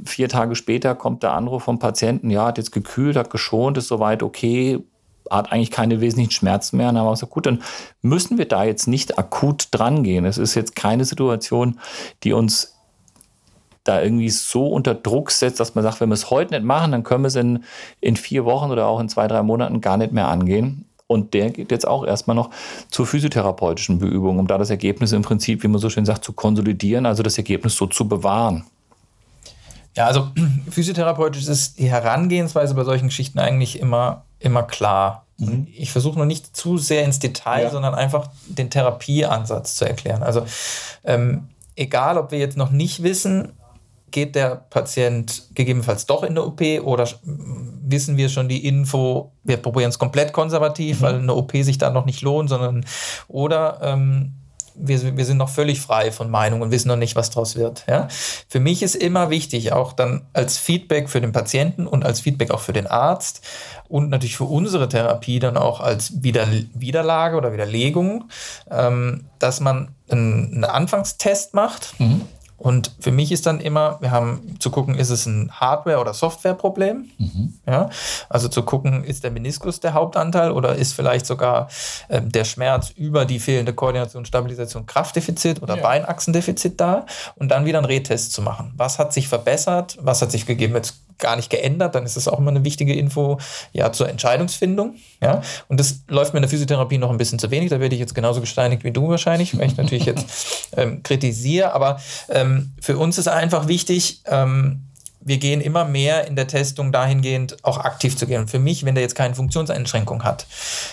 [0.05, 3.87] vier Tage später kommt der Anruf vom Patienten, ja, hat jetzt gekühlt, hat geschont, ist
[3.87, 4.83] soweit okay,
[5.29, 6.89] hat eigentlich keine wesentlichen Schmerzen mehr.
[6.89, 7.61] Und dann haben wir gesagt, gut, dann
[8.01, 10.25] müssen wir da jetzt nicht akut dran gehen.
[10.25, 11.79] Es ist jetzt keine Situation,
[12.23, 12.75] die uns
[13.83, 16.91] da irgendwie so unter Druck setzt, dass man sagt, wenn wir es heute nicht machen,
[16.91, 17.63] dann können wir es in,
[18.01, 20.85] in vier Wochen oder auch in zwei, drei Monaten gar nicht mehr angehen.
[21.07, 22.51] Und der geht jetzt auch erstmal noch
[22.89, 26.33] zur physiotherapeutischen Beübung, um da das Ergebnis im Prinzip, wie man so schön sagt, zu
[26.33, 28.65] konsolidieren, also das Ergebnis so zu bewahren.
[29.95, 30.31] Ja, also
[30.69, 35.25] physiotherapeutisch ist die Herangehensweise bei solchen Geschichten eigentlich immer, immer klar.
[35.37, 35.67] Mhm.
[35.73, 37.69] Ich versuche nur nicht zu sehr ins Detail, ja.
[37.69, 40.23] sondern einfach den Therapieansatz zu erklären.
[40.23, 40.45] Also
[41.03, 43.53] ähm, egal, ob wir jetzt noch nicht wissen,
[44.11, 49.57] geht der Patient gegebenenfalls doch in eine OP oder wissen wir schon die Info, wir
[49.57, 51.03] probieren es komplett konservativ, mhm.
[51.03, 52.85] weil eine OP sich da noch nicht lohnt, sondern
[53.27, 54.33] oder ähm,
[54.79, 57.85] wir, wir sind noch völlig frei von Meinung und wissen noch nicht, was daraus wird.
[57.87, 58.07] Ja?
[58.47, 62.51] Für mich ist immer wichtig, auch dann als Feedback für den Patienten und als Feedback
[62.51, 63.41] auch für den Arzt
[63.87, 68.29] und natürlich für unsere Therapie dann auch als Wieder Widerlage oder Widerlegung,
[68.71, 71.99] ähm, dass man einen, einen Anfangstest macht.
[71.99, 72.21] Mhm
[72.59, 76.13] und für mich ist dann immer, wir haben zu gucken, ist es ein Hardware- oder
[76.13, 77.09] Softwareproblem?
[77.17, 77.53] Mhm.
[77.65, 77.89] Ja,
[78.27, 81.69] also zu gucken, ist der Meniskus der Hauptanteil oder ist vielleicht sogar
[82.09, 85.81] äh, der Schmerz über die fehlende Koordination, Stabilisation, Kraftdefizit oder ja.
[85.81, 87.05] Beinachsendefizit da?
[87.35, 88.73] Und dann wieder einen Retest zu machen.
[88.75, 89.97] Was hat sich verbessert?
[90.01, 90.75] Was hat sich gegeben?
[90.75, 93.37] Jetzt gar nicht geändert, dann ist das auch immer eine wichtige Info
[93.73, 94.95] ja, zur Entscheidungsfindung.
[95.21, 95.41] Ja?
[95.67, 97.69] Und das läuft mir in der Physiotherapie noch ein bisschen zu wenig.
[97.69, 101.73] Da werde ich jetzt genauso gesteinigt wie du wahrscheinlich, weil ich natürlich jetzt ähm, kritisiere.
[101.73, 104.85] Aber ähm, für uns ist einfach wichtig, ähm,
[105.21, 108.41] wir gehen immer mehr in der Testung dahingehend auch aktiv zu gehen.
[108.41, 110.47] Und für mich, wenn der jetzt keine Funktionseinschränkung hat,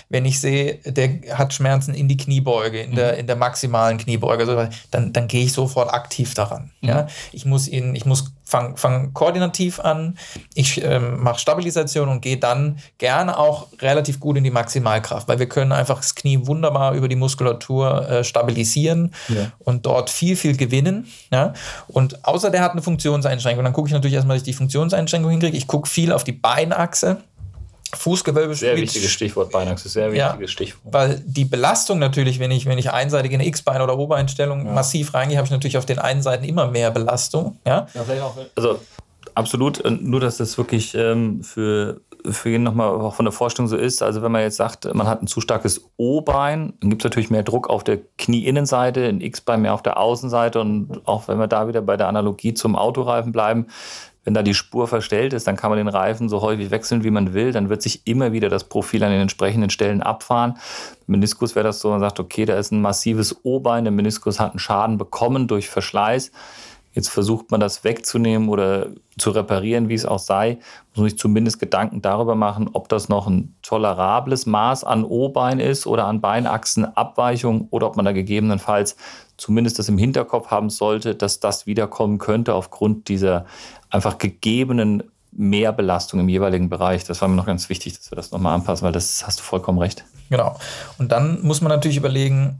[0.09, 2.95] wenn ich sehe, der hat Schmerzen in die Kniebeuge, in, mhm.
[2.95, 6.71] der, in der maximalen Kniebeuge, dann, dann gehe ich sofort aktiv daran.
[6.81, 6.89] Mhm.
[6.89, 7.07] Ja?
[7.31, 10.17] Ich muss ihn, ich muss fange fang koordinativ an,
[10.53, 15.37] ich ähm, mache Stabilisation und gehe dann gerne auch relativ gut in die Maximalkraft, weil
[15.37, 19.51] wir können einfach das Knie wunderbar über die Muskulatur äh, stabilisieren ja.
[19.59, 21.07] und dort viel, viel gewinnen.
[21.29, 21.53] Ja?
[21.87, 25.29] Und außer der hat eine Funktionseinschränkung, dann gucke ich natürlich erstmal, dass ich die Funktionseinschränkung
[25.29, 25.57] hinkriege.
[25.57, 27.17] Ich gucke viel auf die Beinachse.
[27.93, 30.93] Fußgewölbe Sehr wichtiges Stichwort, Beinachse, sehr wichtiges ja, Stichwort.
[30.93, 34.71] Weil die Belastung natürlich, wenn ich, wenn ich einseitig in eine X-Bein- oder Obereinstellung ja.
[34.73, 37.59] massiv reingehe, habe ich natürlich auf den einen Seiten immer mehr Belastung.
[37.65, 38.79] Ja, ja vielleicht auch, also
[39.35, 43.77] absolut, nur dass das wirklich ähm, für, für jeden nochmal auch von der Vorstellung so
[43.77, 44.01] ist.
[44.01, 47.29] Also wenn man jetzt sagt, man hat ein zu starkes O-Bein, dann gibt es natürlich
[47.29, 51.47] mehr Druck auf der Knieinnenseite, ein X-Bein mehr auf der Außenseite und auch wenn wir
[51.47, 53.67] da wieder bei der Analogie zum Autoreifen bleiben,
[54.27, 57.11] wenn da die Spur verstellt ist, dann kann man den Reifen so häufig wechseln, wie
[57.11, 57.53] man will.
[57.53, 60.57] Dann wird sich immer wieder das Profil an den entsprechenden Stellen abfahren.
[61.05, 64.51] Meniskus wäre das so, man sagt, okay, da ist ein massives O-Bein, der Meniskus hat
[64.51, 66.33] einen Schaden bekommen durch Verschleiß.
[66.91, 68.87] Jetzt versucht man das wegzunehmen oder
[69.17, 70.57] zu reparieren, wie es auch sei,
[70.95, 75.87] muss sich zumindest Gedanken darüber machen, ob das noch ein tolerables Maß an O-Bein ist
[75.87, 78.97] oder an Beinachsenabweichung oder ob man da gegebenenfalls
[79.37, 83.45] zumindest das im Hinterkopf haben sollte, dass das wiederkommen könnte aufgrund dieser
[83.89, 87.03] einfach gegebenen Mehrbelastung im jeweiligen Bereich.
[87.03, 89.43] Das war mir noch ganz wichtig, dass wir das nochmal anpassen, weil das hast du
[89.43, 90.03] vollkommen recht.
[90.29, 90.57] Genau.
[90.97, 92.59] Und dann muss man natürlich überlegen,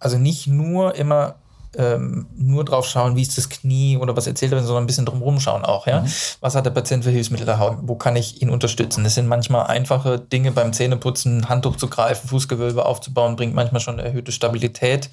[0.00, 1.36] also nicht nur immer
[1.76, 5.06] ähm, nur drauf schauen, wie ist das Knie oder was erzählt er, sondern ein bisschen
[5.06, 5.86] drumherum schauen auch.
[5.86, 6.00] Ja?
[6.00, 6.12] Mhm.
[6.40, 7.78] Was hat der Patient für Hilfsmittel da?
[7.82, 9.04] Wo kann ich ihn unterstützen?
[9.04, 14.00] Das sind manchmal einfache Dinge beim Zähneputzen, Handtuch zu greifen, Fußgewölbe aufzubauen, bringt manchmal schon
[14.00, 15.10] eine erhöhte Stabilität.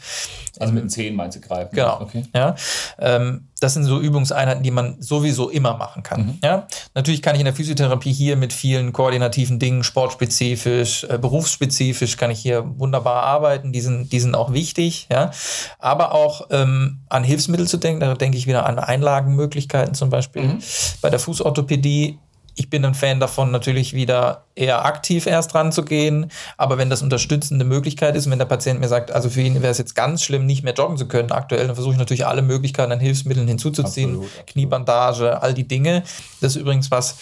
[0.60, 1.76] Also mit den Zähnen meinst du greifen?
[1.76, 2.02] Genau.
[2.02, 2.26] Okay.
[2.34, 2.56] Ja?
[2.98, 6.26] Ähm, das sind so Übungseinheiten, die man sowieso immer machen kann.
[6.26, 6.40] Mhm.
[6.44, 6.68] Ja?
[6.94, 12.32] Natürlich kann ich in der Physiotherapie hier mit vielen koordinativen Dingen, sportspezifisch, äh, berufsspezifisch, kann
[12.32, 13.74] ich hier wunderbar arbeiten.
[13.74, 15.08] Die sind, die sind auch wichtig.
[15.12, 15.32] Ja?
[15.80, 20.44] Aber auch ähm, an Hilfsmittel zu denken, da denke ich wieder an Einlagenmöglichkeiten zum Beispiel.
[20.44, 20.60] Mhm.
[21.02, 22.20] Bei der Fußorthopädie
[22.58, 26.32] ich bin ein Fan davon, natürlich wieder eher aktiv erst ranzugehen.
[26.58, 29.72] Aber wenn das unterstützende Möglichkeit ist, wenn der Patient mir sagt, also für ihn wäre
[29.72, 32.42] es jetzt ganz schlimm, nicht mehr joggen zu können aktuell, dann versuche ich natürlich alle
[32.42, 34.12] Möglichkeiten an Hilfsmitteln hinzuzuziehen.
[34.12, 34.48] Absolut, absolut.
[34.48, 36.04] Kniebandage, all die Dinge.
[36.42, 37.16] Das ist übrigens was,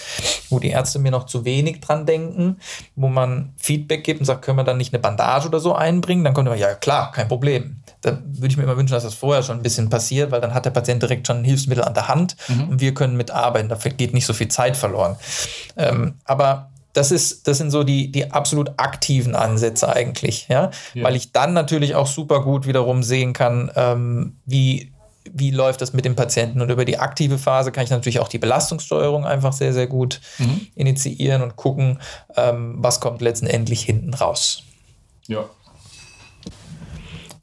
[0.49, 2.57] wo die Ärzte mir noch zu wenig dran denken,
[2.95, 6.23] wo man Feedback gibt und sagt, können wir dann nicht eine Bandage oder so einbringen?
[6.23, 9.15] Dann kommt immer, ja klar, kein Problem da würde ich mir immer wünschen, dass das
[9.15, 11.95] vorher schon ein bisschen passiert, weil dann hat der Patient direkt schon ein Hilfsmittel an
[11.95, 12.69] der Hand mhm.
[12.69, 13.67] und wir können mitarbeiten.
[13.67, 15.15] Da geht nicht so viel Zeit verloren.
[15.75, 20.71] Ähm, aber das, ist, das sind so die, die absolut aktiven Ansätze eigentlich, ja?
[20.93, 21.03] ja.
[21.03, 24.91] Weil ich dann natürlich auch super gut wiederum sehen kann, ähm, wie,
[25.31, 26.61] wie läuft das mit dem Patienten.
[26.61, 30.21] Und über die aktive Phase kann ich natürlich auch die Belastungssteuerung einfach sehr, sehr gut
[30.37, 30.67] mhm.
[30.75, 31.99] initiieren und gucken,
[32.35, 34.63] ähm, was kommt letztendlich hinten raus.
[35.27, 35.45] Ja,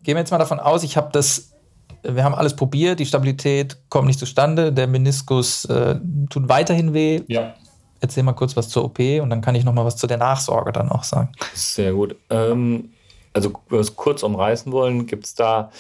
[0.03, 1.53] gehen wir jetzt mal davon aus, ich habe das,
[2.03, 5.97] wir haben alles probiert, die Stabilität kommt nicht zustande, der Meniskus äh,
[6.29, 7.23] tut weiterhin weh.
[7.29, 7.55] Ja.
[8.03, 10.19] Erzähl mal kurz was zur OP und dann kann ich noch mal was zu der
[10.19, 11.29] Nachsorge dann auch sagen.
[11.55, 12.17] Sehr gut.
[12.31, 12.91] Ähm,
[13.33, 15.71] also, wenn wir es kurz umreißen wollen, gibt es da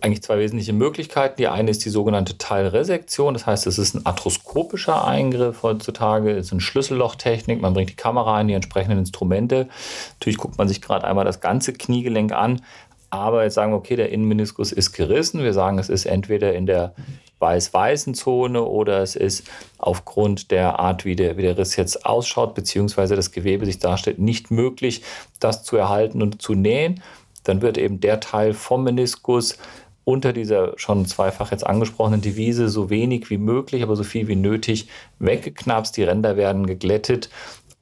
[0.00, 1.34] eigentlich zwei wesentliche Möglichkeiten.
[1.38, 3.34] Die eine ist die sogenannte Teilresektion.
[3.34, 6.30] Das heißt, es ist ein arthroskopischer Eingriff heutzutage.
[6.30, 7.60] Es ist eine Schlüssellochtechnik.
[7.60, 9.68] Man bringt die Kamera ein, die entsprechenden Instrumente.
[10.14, 12.62] Natürlich guckt man sich gerade einmal das ganze Kniegelenk an.
[13.10, 15.42] Aber jetzt sagen wir, okay, der Innenmeniskus ist gerissen.
[15.42, 16.94] Wir sagen, es ist entweder in der
[17.38, 22.54] weiß-weißen Zone oder es ist aufgrund der Art, wie der, wie der Riss jetzt ausschaut,
[22.54, 25.02] beziehungsweise das Gewebe sich darstellt, nicht möglich,
[25.40, 27.02] das zu erhalten und zu nähen.
[27.44, 29.58] Dann wird eben der Teil vom Meniskus
[30.06, 34.36] unter dieser schon zweifach jetzt angesprochenen Devise so wenig wie möglich, aber so viel wie
[34.36, 35.96] nötig weggeknapst.
[35.96, 37.28] Die Ränder werden geglättet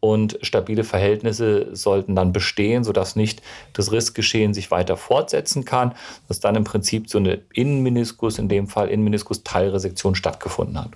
[0.04, 3.40] und stabile Verhältnisse sollten dann bestehen, sodass nicht
[3.72, 5.94] das Rissgeschehen sich weiter fortsetzen kann,
[6.28, 10.90] dass dann im Prinzip so eine Innenmeniskus, in dem Fall Innenmeniskus-Teilresektion stattgefunden hat.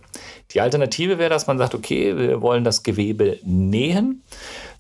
[0.50, 4.24] Die Alternative wäre, dass man sagt, okay, wir wollen das Gewebe nähen.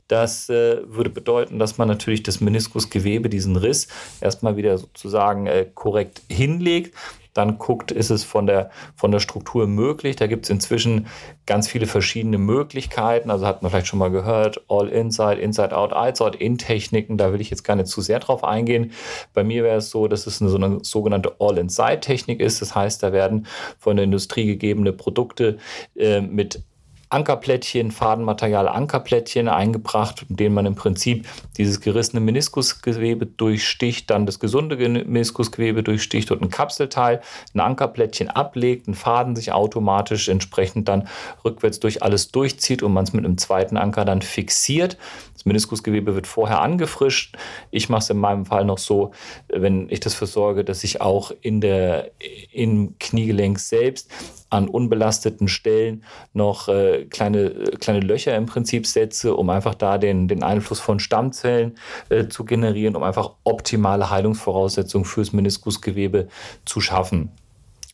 [0.08, 3.88] Das äh, würde bedeuten, dass man natürlich das Meniskusgewebe, diesen Riss,
[4.20, 6.94] erstmal wieder sozusagen äh, korrekt hinlegt
[7.38, 10.16] dann guckt, ist es von der, von der Struktur möglich.
[10.16, 11.06] Da gibt es inzwischen
[11.46, 13.30] ganz viele verschiedene Möglichkeiten.
[13.30, 17.16] Also hat man vielleicht schon mal gehört, All Inside, Inside Out, Outside in Techniken.
[17.16, 18.92] Da will ich jetzt gar nicht zu sehr drauf eingehen.
[19.32, 22.60] Bei mir wäre es so, dass es eine, so eine sogenannte All Inside Technik ist.
[22.60, 23.46] Das heißt, da werden
[23.78, 25.58] von der Industrie gegebene Produkte
[25.96, 26.62] äh, mit
[27.10, 34.40] Ankerplättchen, Fadenmaterial Ankerplättchen eingebracht, mit denen man im Prinzip dieses gerissene Meniskusgewebe durchsticht, dann das
[34.40, 37.22] gesunde Meniskusgewebe durchsticht und ein Kapselteil,
[37.54, 41.08] ein Ankerplättchen ablegt, ein Faden sich automatisch entsprechend dann
[41.44, 44.98] rückwärts durch alles durchzieht und man es mit einem zweiten Anker dann fixiert.
[45.38, 47.36] Das Meniskusgewebe wird vorher angefrischt.
[47.70, 49.12] Ich mache es in meinem Fall noch so,
[49.46, 52.10] wenn ich das versorge, dass ich auch in der,
[52.50, 54.10] im Kniegelenk selbst
[54.50, 60.26] an unbelasteten Stellen noch äh, kleine, kleine Löcher im Prinzip setze, um einfach da den,
[60.26, 66.26] den Einfluss von Stammzellen äh, zu generieren, um einfach optimale Heilungsvoraussetzungen fürs Meniskusgewebe
[66.64, 67.30] zu schaffen.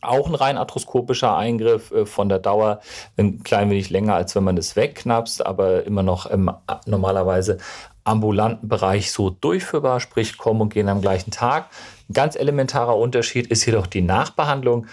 [0.05, 2.81] Auch ein rein arthroskopischer Eingriff äh, von der Dauer
[3.17, 6.51] ein klein wenig länger, als wenn man es wegknapst, aber immer noch ähm,
[6.87, 7.59] normalerweise
[8.05, 11.71] ambulanten Bereich so durchführbar, sprich kommen und gehen am gleichen Tag.
[12.09, 14.87] Ein ganz elementarer Unterschied ist jedoch die Nachbehandlung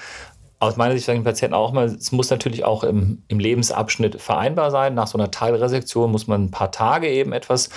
[0.62, 3.40] aus meiner Sicht sage ich den Patienten auch mal, es muss natürlich auch im, im
[3.40, 4.94] Lebensabschnitt vereinbar sein.
[4.94, 7.70] Nach so einer Teilresektion muss man ein paar Tage eben etwas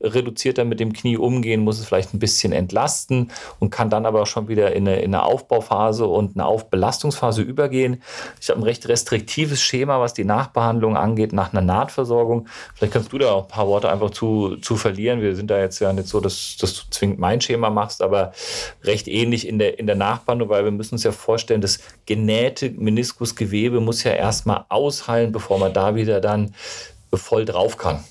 [0.00, 4.22] reduzierter mit dem Knie umgehen, muss es vielleicht ein bisschen entlasten und kann dann aber
[4.22, 8.02] auch schon wieder in eine, in eine Aufbauphase und eine Aufbelastungsphase übergehen.
[8.40, 12.48] Ich habe ein recht restriktives Schema, was die Nachbehandlung angeht, nach einer Nahtversorgung.
[12.74, 15.20] Vielleicht kannst du da auch ein paar Worte einfach zu, zu verlieren.
[15.20, 18.32] Wir sind da jetzt ja nicht so, dass, dass du zwingend mein Schema machst, aber
[18.82, 22.29] recht ähnlich in der, in der Nachbehandlung, weil wir müssen uns ja vorstellen, dass genau
[22.30, 26.54] genähte Meniskusgewebe muss ja erstmal ausheilen, bevor man da wieder dann
[27.12, 28.04] voll drauf kann.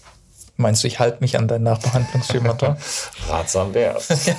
[0.60, 2.76] Meinst du, ich halte mich an dein Nachbehandlungsschemata?
[3.30, 4.26] Ratsam wär's.
[4.26, 4.36] ja,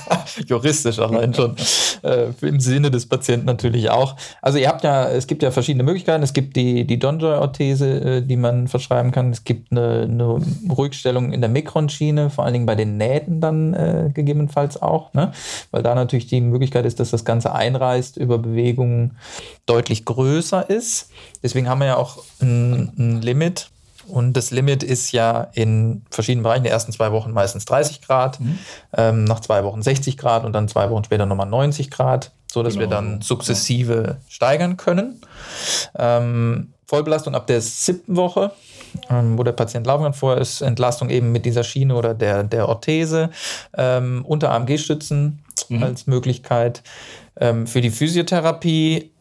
[0.46, 1.56] juristisch allein schon.
[2.02, 4.16] Äh, Im Sinne des Patienten natürlich auch.
[4.42, 6.22] Also ihr habt ja, es gibt ja verschiedene Möglichkeiten.
[6.22, 9.30] Es gibt die, die Donjoy-Orthese, äh, die man verschreiben kann.
[9.30, 13.72] Es gibt eine, eine Ruhigstellung in der Mikronschiene, vor allen Dingen bei den Nähten dann
[13.72, 15.14] äh, gegebenenfalls auch.
[15.14, 15.33] Ne?
[15.70, 19.16] Weil da natürlich die Möglichkeit ist, dass das Ganze einreißt über Bewegungen
[19.64, 21.09] deutlich größer ist.
[21.42, 23.70] Deswegen haben wir ja auch ein, ein Limit
[24.11, 28.40] und das Limit ist ja in verschiedenen Bereichen, die ersten zwei Wochen meistens 30 Grad,
[28.40, 28.59] mhm.
[28.96, 32.75] ähm, nach zwei Wochen 60 Grad und dann zwei Wochen später nochmal 90 Grad, sodass
[32.75, 32.87] genau.
[32.87, 34.16] wir dann sukzessive ja.
[34.29, 35.20] steigern können.
[35.99, 38.51] Ähm, Vollbelastung ab der siebten Woche,
[39.09, 40.14] ähm, wo der Patient laufen kann.
[40.14, 43.31] Vorher ist Entlastung eben mit dieser Schiene oder der, der Orthese.
[43.77, 45.83] Ähm, unter AMG-Stützen mhm.
[45.83, 46.83] als Möglichkeit.
[47.37, 49.12] Ähm, für die Physiotherapie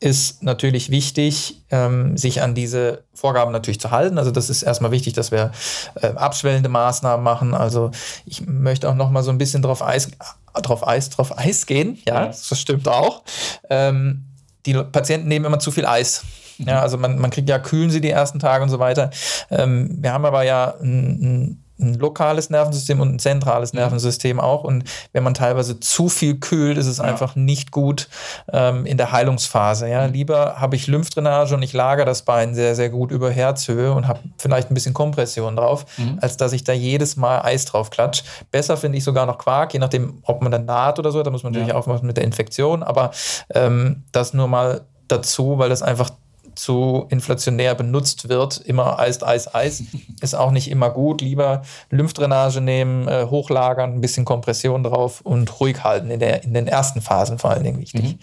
[0.00, 4.18] ist natürlich wichtig, ähm, sich an diese Vorgaben natürlich zu halten.
[4.18, 5.50] Also das ist erstmal wichtig, dass wir
[5.96, 7.54] äh, abschwellende Maßnahmen machen.
[7.54, 7.90] Also
[8.24, 10.10] ich möchte auch noch mal so ein bisschen drauf Eis,
[10.54, 11.98] drauf Eis, drauf Eis gehen.
[12.06, 12.26] Ja, ja.
[12.26, 13.22] das stimmt auch.
[13.70, 14.24] Ähm,
[14.66, 16.24] die Patienten nehmen immer zu viel Eis.
[16.58, 19.10] Ja, also man, man kriegt ja, kühlen sie die ersten Tage und so weiter.
[19.50, 23.80] Ähm, wir haben aber ja ein, ein ein lokales Nervensystem und ein zentrales mhm.
[23.80, 24.64] Nervensystem auch.
[24.64, 27.04] Und wenn man teilweise zu viel kühlt, ist es ja.
[27.04, 28.08] einfach nicht gut
[28.52, 29.88] ähm, in der Heilungsphase.
[29.88, 30.06] Ja?
[30.06, 30.12] Mhm.
[30.12, 34.08] Lieber habe ich Lymphdrainage und ich lagere das Bein sehr, sehr gut über Herzhöhe und
[34.08, 36.18] habe vielleicht ein bisschen Kompression drauf, mhm.
[36.20, 38.24] als dass ich da jedes Mal Eis drauf klatsche.
[38.50, 41.22] Besser finde ich sogar noch Quark, je nachdem, ob man dann naht oder so.
[41.22, 41.74] Da muss man natürlich ja.
[41.74, 42.82] aufmachen mit der Infektion.
[42.82, 43.10] Aber
[43.54, 46.10] ähm, das nur mal dazu, weil das einfach
[46.58, 48.58] zu inflationär benutzt wird.
[48.58, 49.82] Immer Eis, Eis, Eis
[50.20, 51.20] ist auch nicht immer gut.
[51.20, 56.54] Lieber Lymphdrainage nehmen, äh, hochlagern, ein bisschen Kompression drauf und ruhig halten in, der, in
[56.54, 58.02] den ersten Phasen vor allen Dingen wichtig.
[58.02, 58.18] Mhm.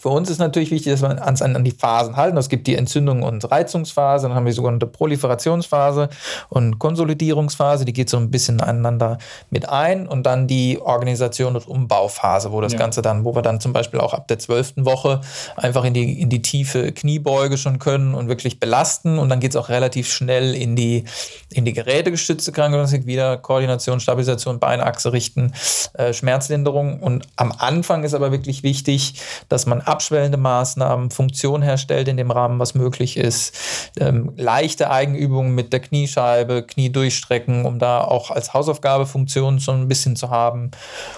[0.00, 2.38] Für uns ist natürlich wichtig, dass wir uns an, die Phasen halten.
[2.38, 6.08] Es gibt die Entzündung- und Reizungsphase, dann haben wir die sogenannte Proliferationsphase
[6.48, 9.18] und Konsolidierungsphase, die geht so ein bisschen aneinander
[9.50, 10.08] mit ein.
[10.08, 12.78] Und dann die Organisation und Umbauphase, wo das ja.
[12.78, 15.20] Ganze dann, wo wir dann zum Beispiel auch ab der zwölften Woche
[15.56, 19.18] einfach in die, in die tiefe Kniebeuge schon können und wirklich belasten.
[19.18, 21.04] Und dann geht es auch relativ schnell in die,
[21.50, 25.52] in die gerätegestützte Krankengymnastik, wieder Koordination, Stabilisation, Beinachse richten,
[25.92, 27.00] äh, Schmerzlinderung.
[27.00, 32.30] Und am Anfang ist aber wirklich wichtig, dass man abschwellende Maßnahmen, Funktion herstellt in dem
[32.30, 33.56] Rahmen, was möglich ist,
[33.98, 39.72] ähm, leichte Eigenübungen mit der Kniescheibe, Knie durchstrecken, um da auch als Hausaufgabe Funktionen so
[39.72, 40.70] ein bisschen zu haben.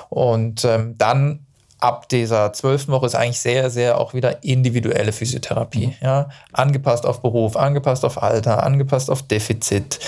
[0.08, 1.46] Und ähm, dann
[1.82, 5.88] ab dieser zwölften Woche ist eigentlich sehr, sehr auch wieder individuelle Physiotherapie.
[5.88, 5.94] Mhm.
[6.00, 6.28] Ja?
[6.52, 9.98] Angepasst auf Beruf, angepasst auf Alter, angepasst auf Defizit.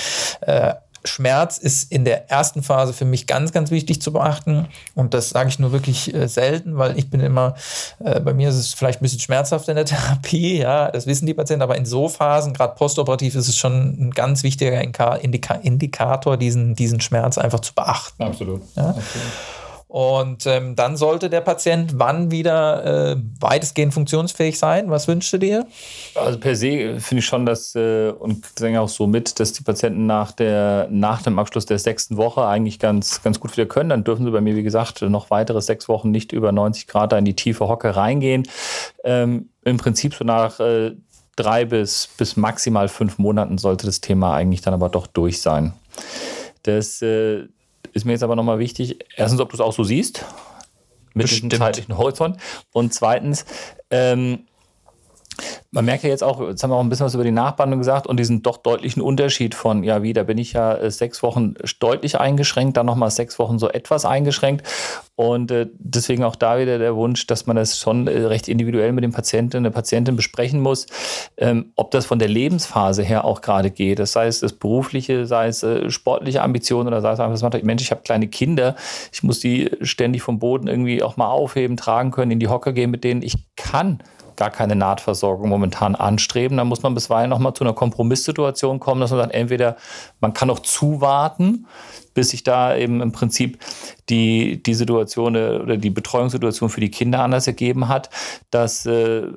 [0.40, 0.74] Äh,
[1.04, 4.68] Schmerz ist in der ersten Phase für mich ganz, ganz wichtig zu beachten.
[4.94, 7.54] Und das sage ich nur wirklich äh, selten, weil ich bin immer,
[8.00, 11.26] äh, bei mir ist es vielleicht ein bisschen schmerzhaft in der Therapie, ja, das wissen
[11.26, 15.54] die Patienten, aber in so Phasen, gerade postoperativ, ist es schon ein ganz wichtiger Indika
[15.54, 18.22] Indikator, diesen, diesen Schmerz einfach zu beachten.
[18.22, 18.62] Absolut.
[18.76, 18.88] Ja?
[18.88, 19.04] Absolut.
[19.94, 24.90] Und ähm, dann sollte der Patient wann wieder äh, weitestgehend funktionsfähig sein?
[24.90, 25.68] Was wünschst du dir?
[26.16, 29.62] Also per se finde ich schon, dass, äh, und sage auch so mit, dass die
[29.62, 33.90] Patienten nach, der, nach dem Abschluss der sechsten Woche eigentlich ganz, ganz gut wieder können.
[33.90, 37.12] Dann dürfen sie bei mir, wie gesagt, noch weitere sechs Wochen nicht über 90 Grad
[37.12, 38.48] in die tiefe Hocke reingehen.
[39.04, 40.96] Ähm, Im Prinzip so nach äh,
[41.36, 45.72] drei bis, bis maximal fünf Monaten sollte das Thema eigentlich dann aber doch durch sein.
[46.64, 47.44] Das äh,
[47.94, 50.24] ist mir jetzt aber nochmal wichtig, erstens, ob du es auch so siehst,
[51.14, 51.52] mit Bestimmt.
[51.52, 52.36] diesem zeitlichen Horizont.
[52.72, 53.46] Und zweitens,
[53.90, 54.46] ähm,
[55.70, 57.80] man merkt ja jetzt auch, jetzt haben wir auch ein bisschen was über die Nachbehandlung
[57.80, 61.22] gesagt und diesen doch deutlichen Unterschied von, ja, wie, da bin ich ja äh, sechs
[61.22, 64.66] Wochen deutlich eingeschränkt, dann nochmal sechs Wochen so etwas eingeschränkt.
[65.16, 68.92] Und äh, deswegen auch da wieder der Wunsch, dass man das schon äh, recht individuell
[68.92, 70.86] mit dem Patienten, der Patientin besprechen muss,
[71.36, 74.00] ähm, ob das von der Lebensphase her auch gerade geht.
[74.00, 77.52] Das heißt, das berufliche, sei es äh, sportliche Ambitionen oder sei es einfach, dass man
[77.52, 78.74] sagt, Mensch, ich habe kleine Kinder,
[79.12, 82.72] ich muss die ständig vom Boden irgendwie auch mal aufheben, tragen können, in die Hocker
[82.72, 83.22] gehen mit denen.
[83.22, 84.02] Ich kann
[84.36, 86.56] gar keine Nahtversorgung momentan anstreben.
[86.56, 89.76] Da muss man bisweilen noch mal zu einer Kompromisssituation kommen, dass man sagt, entweder
[90.20, 91.66] man kann noch zuwarten,
[92.14, 93.58] bis sich da eben im Prinzip
[94.08, 98.10] die, die Situation äh, oder die Betreuungssituation für die Kinder anders ergeben hat,
[98.50, 99.28] dass äh,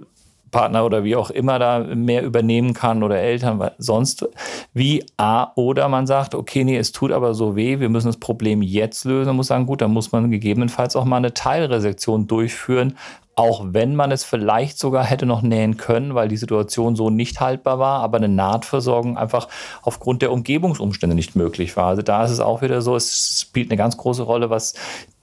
[0.51, 4.27] Partner oder wie auch immer da mehr übernehmen kann oder Eltern, weil sonst
[4.73, 8.17] wie A oder man sagt, okay, nee, es tut aber so weh, wir müssen das
[8.17, 12.27] Problem jetzt lösen, man muss sagen, gut, dann muss man gegebenenfalls auch mal eine Teilresektion
[12.27, 12.97] durchführen,
[13.37, 17.39] auch wenn man es vielleicht sogar hätte noch nähen können, weil die Situation so nicht
[17.39, 19.47] haltbar war, aber eine Nahtversorgung einfach
[19.83, 21.85] aufgrund der Umgebungsumstände nicht möglich war.
[21.85, 24.73] Also da ist es auch wieder so, es spielt eine ganz große Rolle, was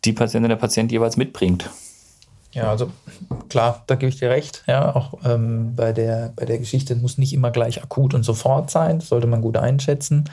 [0.05, 1.69] die Patientin der Patient jeweils mitbringt.
[2.55, 2.91] Ja, also
[3.49, 4.63] klar, da gebe ich dir recht.
[4.67, 8.71] Ja, auch ähm, bei, der, bei der Geschichte muss nicht immer gleich akut und sofort
[8.71, 9.01] sein.
[9.01, 10.31] Das sollte man gut einschätzen,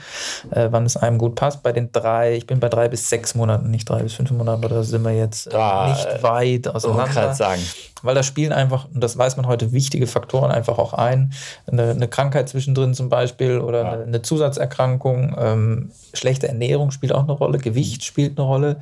[0.51, 1.63] äh, wann es einem gut passt.
[1.63, 4.61] Bei den drei, ich bin bei drei bis sechs Monaten, nicht drei bis fünf Monaten,
[4.61, 7.33] da sind wir jetzt äh, Da, nicht weit auseinander.
[7.33, 7.61] sagen.
[8.03, 11.33] Weil da spielen einfach, und das weiß man heute, wichtige Faktoren einfach auch ein.
[11.71, 13.91] Eine, eine Krankheit zwischendrin zum Beispiel oder Ja.
[13.91, 15.35] eine, eine Zusatzerkrankung.
[15.37, 18.77] Ähm, schlechte Ernährung spielt auch eine Rolle, Gewicht spielt eine Rolle.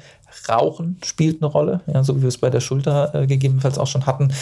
[0.48, 3.88] Rauchen spielt eine Rolle, ja, so wie wir es bei der Schulter äh, gegebenenfalls auch
[3.88, 4.34] schon hatten.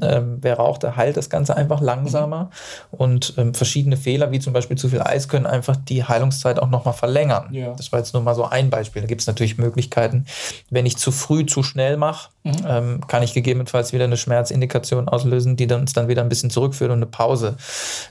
[0.00, 2.50] Ähm, wer raucht, der heilt das Ganze einfach langsamer.
[2.90, 6.68] Und ähm, verschiedene Fehler, wie zum Beispiel zu viel Eis, können einfach die Heilungszeit auch
[6.68, 7.48] nochmal verlängern.
[7.52, 7.74] Ja.
[7.74, 9.02] Das war jetzt nur mal so ein Beispiel.
[9.02, 10.26] Da gibt es natürlich Möglichkeiten,
[10.70, 15.56] wenn ich zu früh, zu schnell mache, ähm, kann ich gegebenenfalls wieder eine Schmerzindikation auslösen,
[15.56, 17.56] die dann, uns dann wieder ein bisschen zurückführt und eine Pause.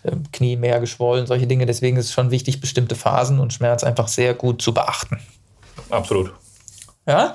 [0.04, 1.66] Ähm, Knie mehr geschwollen, solche Dinge.
[1.66, 5.20] Deswegen ist es schon wichtig, bestimmte Phasen und Schmerz einfach sehr gut zu beachten.
[5.90, 6.34] Absolut.
[7.06, 7.34] Ja,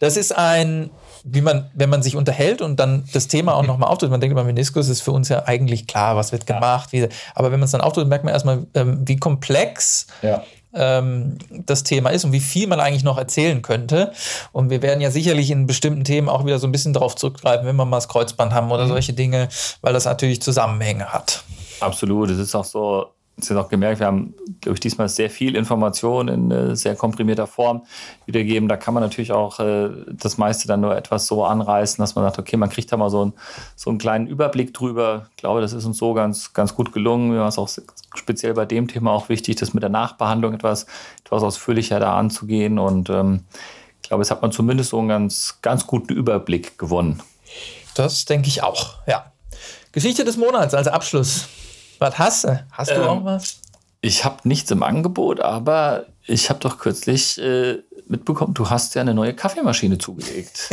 [0.00, 0.90] das ist ein,
[1.22, 4.32] wie man, wenn man sich unterhält und dann das Thema auch nochmal auftritt, man denkt
[4.32, 7.64] über Meniskus, ist für uns ja eigentlich klar, was wird gemacht, wie, aber wenn man
[7.66, 10.42] es dann auftritt, merkt man erstmal, ähm, wie komplex Ja.
[10.74, 14.12] ähm, das Thema ist und wie viel man eigentlich noch erzählen könnte.
[14.52, 17.64] Und wir werden ja sicherlich in bestimmten Themen auch wieder so ein bisschen darauf zurückgreifen,
[17.66, 19.48] wenn wir mal das Kreuzband haben oder solche Dinge,
[19.80, 21.44] weil das natürlich Zusammenhänge hat.
[21.80, 22.28] Absolut.
[22.30, 23.06] Es ist auch so,
[23.36, 26.94] es ist auch gemerkt, wir haben, glaube ich, diesmal sehr viel Information in äh, sehr
[26.94, 27.84] komprimierter Form
[28.26, 28.68] wiedergeben.
[28.68, 32.24] Da kann man natürlich auch äh, das meiste dann nur etwas so anreißen, dass man
[32.24, 33.32] sagt, okay, man kriegt da mal so, einen
[33.74, 35.26] so einen kleinen Überblick drüber.
[35.30, 37.30] Ich glaube, das ist uns so ganz, ganz gut gelungen.
[37.30, 37.68] Mir war es auch
[38.14, 40.86] speziell bei dem Thema auch wichtig, das mit der Nachbehandlung etwas,
[41.24, 42.78] etwas ausführlicher da anzugehen.
[42.78, 43.40] Und ähm,
[44.00, 47.20] ich glaube, es hat man zumindest so einen ganz, ganz guten Überblick gewonnen.
[47.96, 49.32] Das denke ich auch, ja.
[49.90, 51.48] Geschichte des Monats als Abschluss.
[51.98, 52.64] Was hast du?
[52.72, 53.58] Hast du Ähm, auch was?
[54.00, 57.78] Ich habe nichts im Angebot, aber ich habe doch kürzlich äh,
[58.08, 60.70] mitbekommen, du hast ja eine neue Kaffeemaschine zugelegt.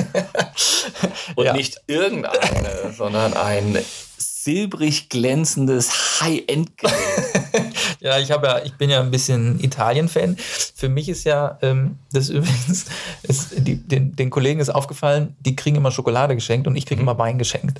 [1.35, 1.53] Und Ja.
[1.53, 3.77] nicht irgendeine, sondern ein
[4.17, 6.93] silbrig glänzendes High-End-Gerät.
[8.03, 10.35] Ja, ich habe ja, ich bin ja ein bisschen Italien-Fan.
[10.75, 12.85] Für mich ist ja, ähm, das übrigens,
[13.21, 16.99] ist, die, den, den Kollegen ist aufgefallen, die kriegen immer Schokolade geschenkt und ich kriege
[16.99, 17.79] immer Wein geschenkt.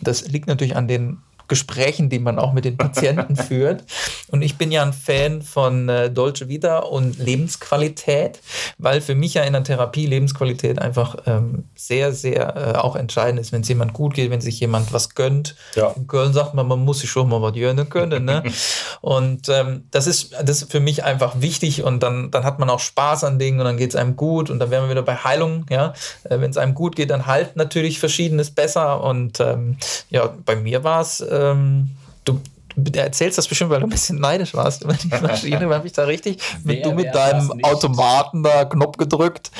[0.00, 1.18] Das liegt natürlich an den
[1.48, 3.84] Gesprächen, die man auch mit den Patienten führt.
[4.28, 8.40] Und ich bin ja ein Fan von äh, Dolce Vita und Lebensqualität,
[8.76, 13.40] weil für mich ja in der Therapie Lebensqualität einfach ähm, sehr, sehr äh, auch entscheidend
[13.40, 15.56] ist, wenn es jemand gut geht, wenn sich jemand was gönnt.
[15.74, 15.88] Ja.
[15.96, 18.24] In Köln sagt man, man muss sich schon mal was gönnen können.
[18.26, 18.42] Ne?
[19.00, 22.68] und ähm, das, ist, das ist für mich einfach wichtig und dann, dann hat man
[22.68, 25.02] auch Spaß an Dingen und dann geht es einem gut und dann wären wir wieder
[25.02, 25.64] bei Heilung.
[25.70, 25.94] Ja?
[26.24, 29.78] Äh, wenn es einem gut geht, dann halt natürlich Verschiedenes besser und ähm,
[30.10, 31.90] ja, bei mir war es, ähm,
[32.24, 32.40] du
[32.94, 36.04] erzählst das bestimmt, weil du ein bisschen neidisch warst über die Maschine, habe ich da
[36.04, 37.52] richtig, mit, du mit deinem?
[37.62, 39.50] Automaten da Knopf gedrückt,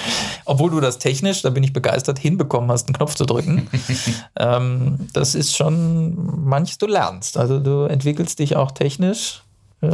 [0.45, 3.69] obwohl du das technisch, da bin ich begeistert, hinbekommen hast, einen Knopf zu drücken.
[4.39, 7.37] ähm, das ist schon manches du lernst.
[7.37, 9.43] Also du entwickelst dich auch technisch.
[9.81, 9.87] Äh,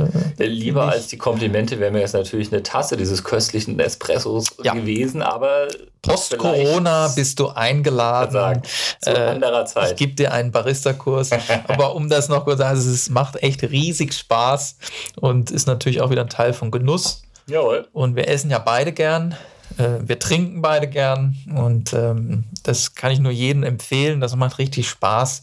[0.46, 4.46] Lieber Finde ich- als die Komplimente wäre mir jetzt natürlich eine Tasse dieses köstlichen Espressos
[4.62, 4.72] Ja.
[4.72, 5.68] gewesen, aber
[6.00, 8.32] Post-Corona bist du eingeladen.
[8.32, 8.62] sagen,
[9.00, 9.96] zu Äh, anderer Ich Zeit.
[9.96, 11.30] gebe dir einen Barista-Kurs.
[11.68, 14.76] Aber um das noch kurz zu sagen, es macht echt riesig Spaß
[15.20, 17.22] und ist natürlich auch wieder ein Teil von Genuss.
[17.46, 17.86] Jawohl.
[17.92, 19.34] Und wir essen ja beide gern.
[19.78, 21.36] Äh, wir trinken beide gern.
[21.54, 24.20] Und ähm, das kann ich nur jedem empfehlen.
[24.20, 25.42] Das macht richtig Spaß,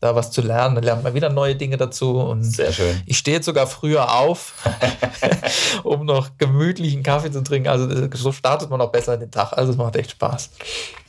[0.00, 0.74] da was zu lernen.
[0.74, 2.18] Da lernt man wieder neue Dinge dazu.
[2.18, 3.02] Und Sehr schön.
[3.06, 4.54] ich stehe jetzt sogar früher auf,
[5.84, 7.68] um noch gemütlichen Kaffee zu trinken.
[7.68, 9.52] Also äh, so startet man auch besser in den Tag.
[9.52, 10.50] Also es macht echt Spaß.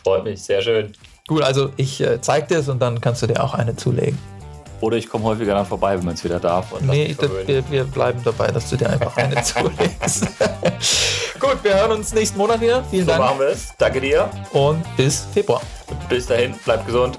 [0.03, 0.93] Freut mich, sehr schön.
[1.27, 4.17] Gut, also ich äh, zeig dir es und dann kannst du dir auch eine zulegen.
[4.81, 6.67] Oder ich komme häufiger dann vorbei, wenn man es wieder darf.
[6.81, 7.47] Nee, verwöhnen.
[7.47, 10.27] wir, wir bleiben dabei, dass du dir einfach eine zulegst.
[11.39, 12.83] Gut, wir hören uns nächsten Monat wieder.
[12.89, 13.69] Vielen so Dank machen wir es.
[13.77, 14.29] Danke dir.
[14.51, 15.61] und bis Februar.
[16.07, 17.17] Bis dahin, bleib gesund.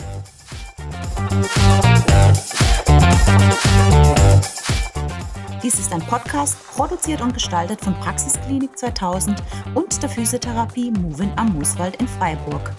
[5.63, 9.43] Dies ist ein Podcast, produziert und gestaltet von Praxisklinik 2000
[9.75, 12.73] und der Physiotherapie Movin am Mooswald in Freiburg.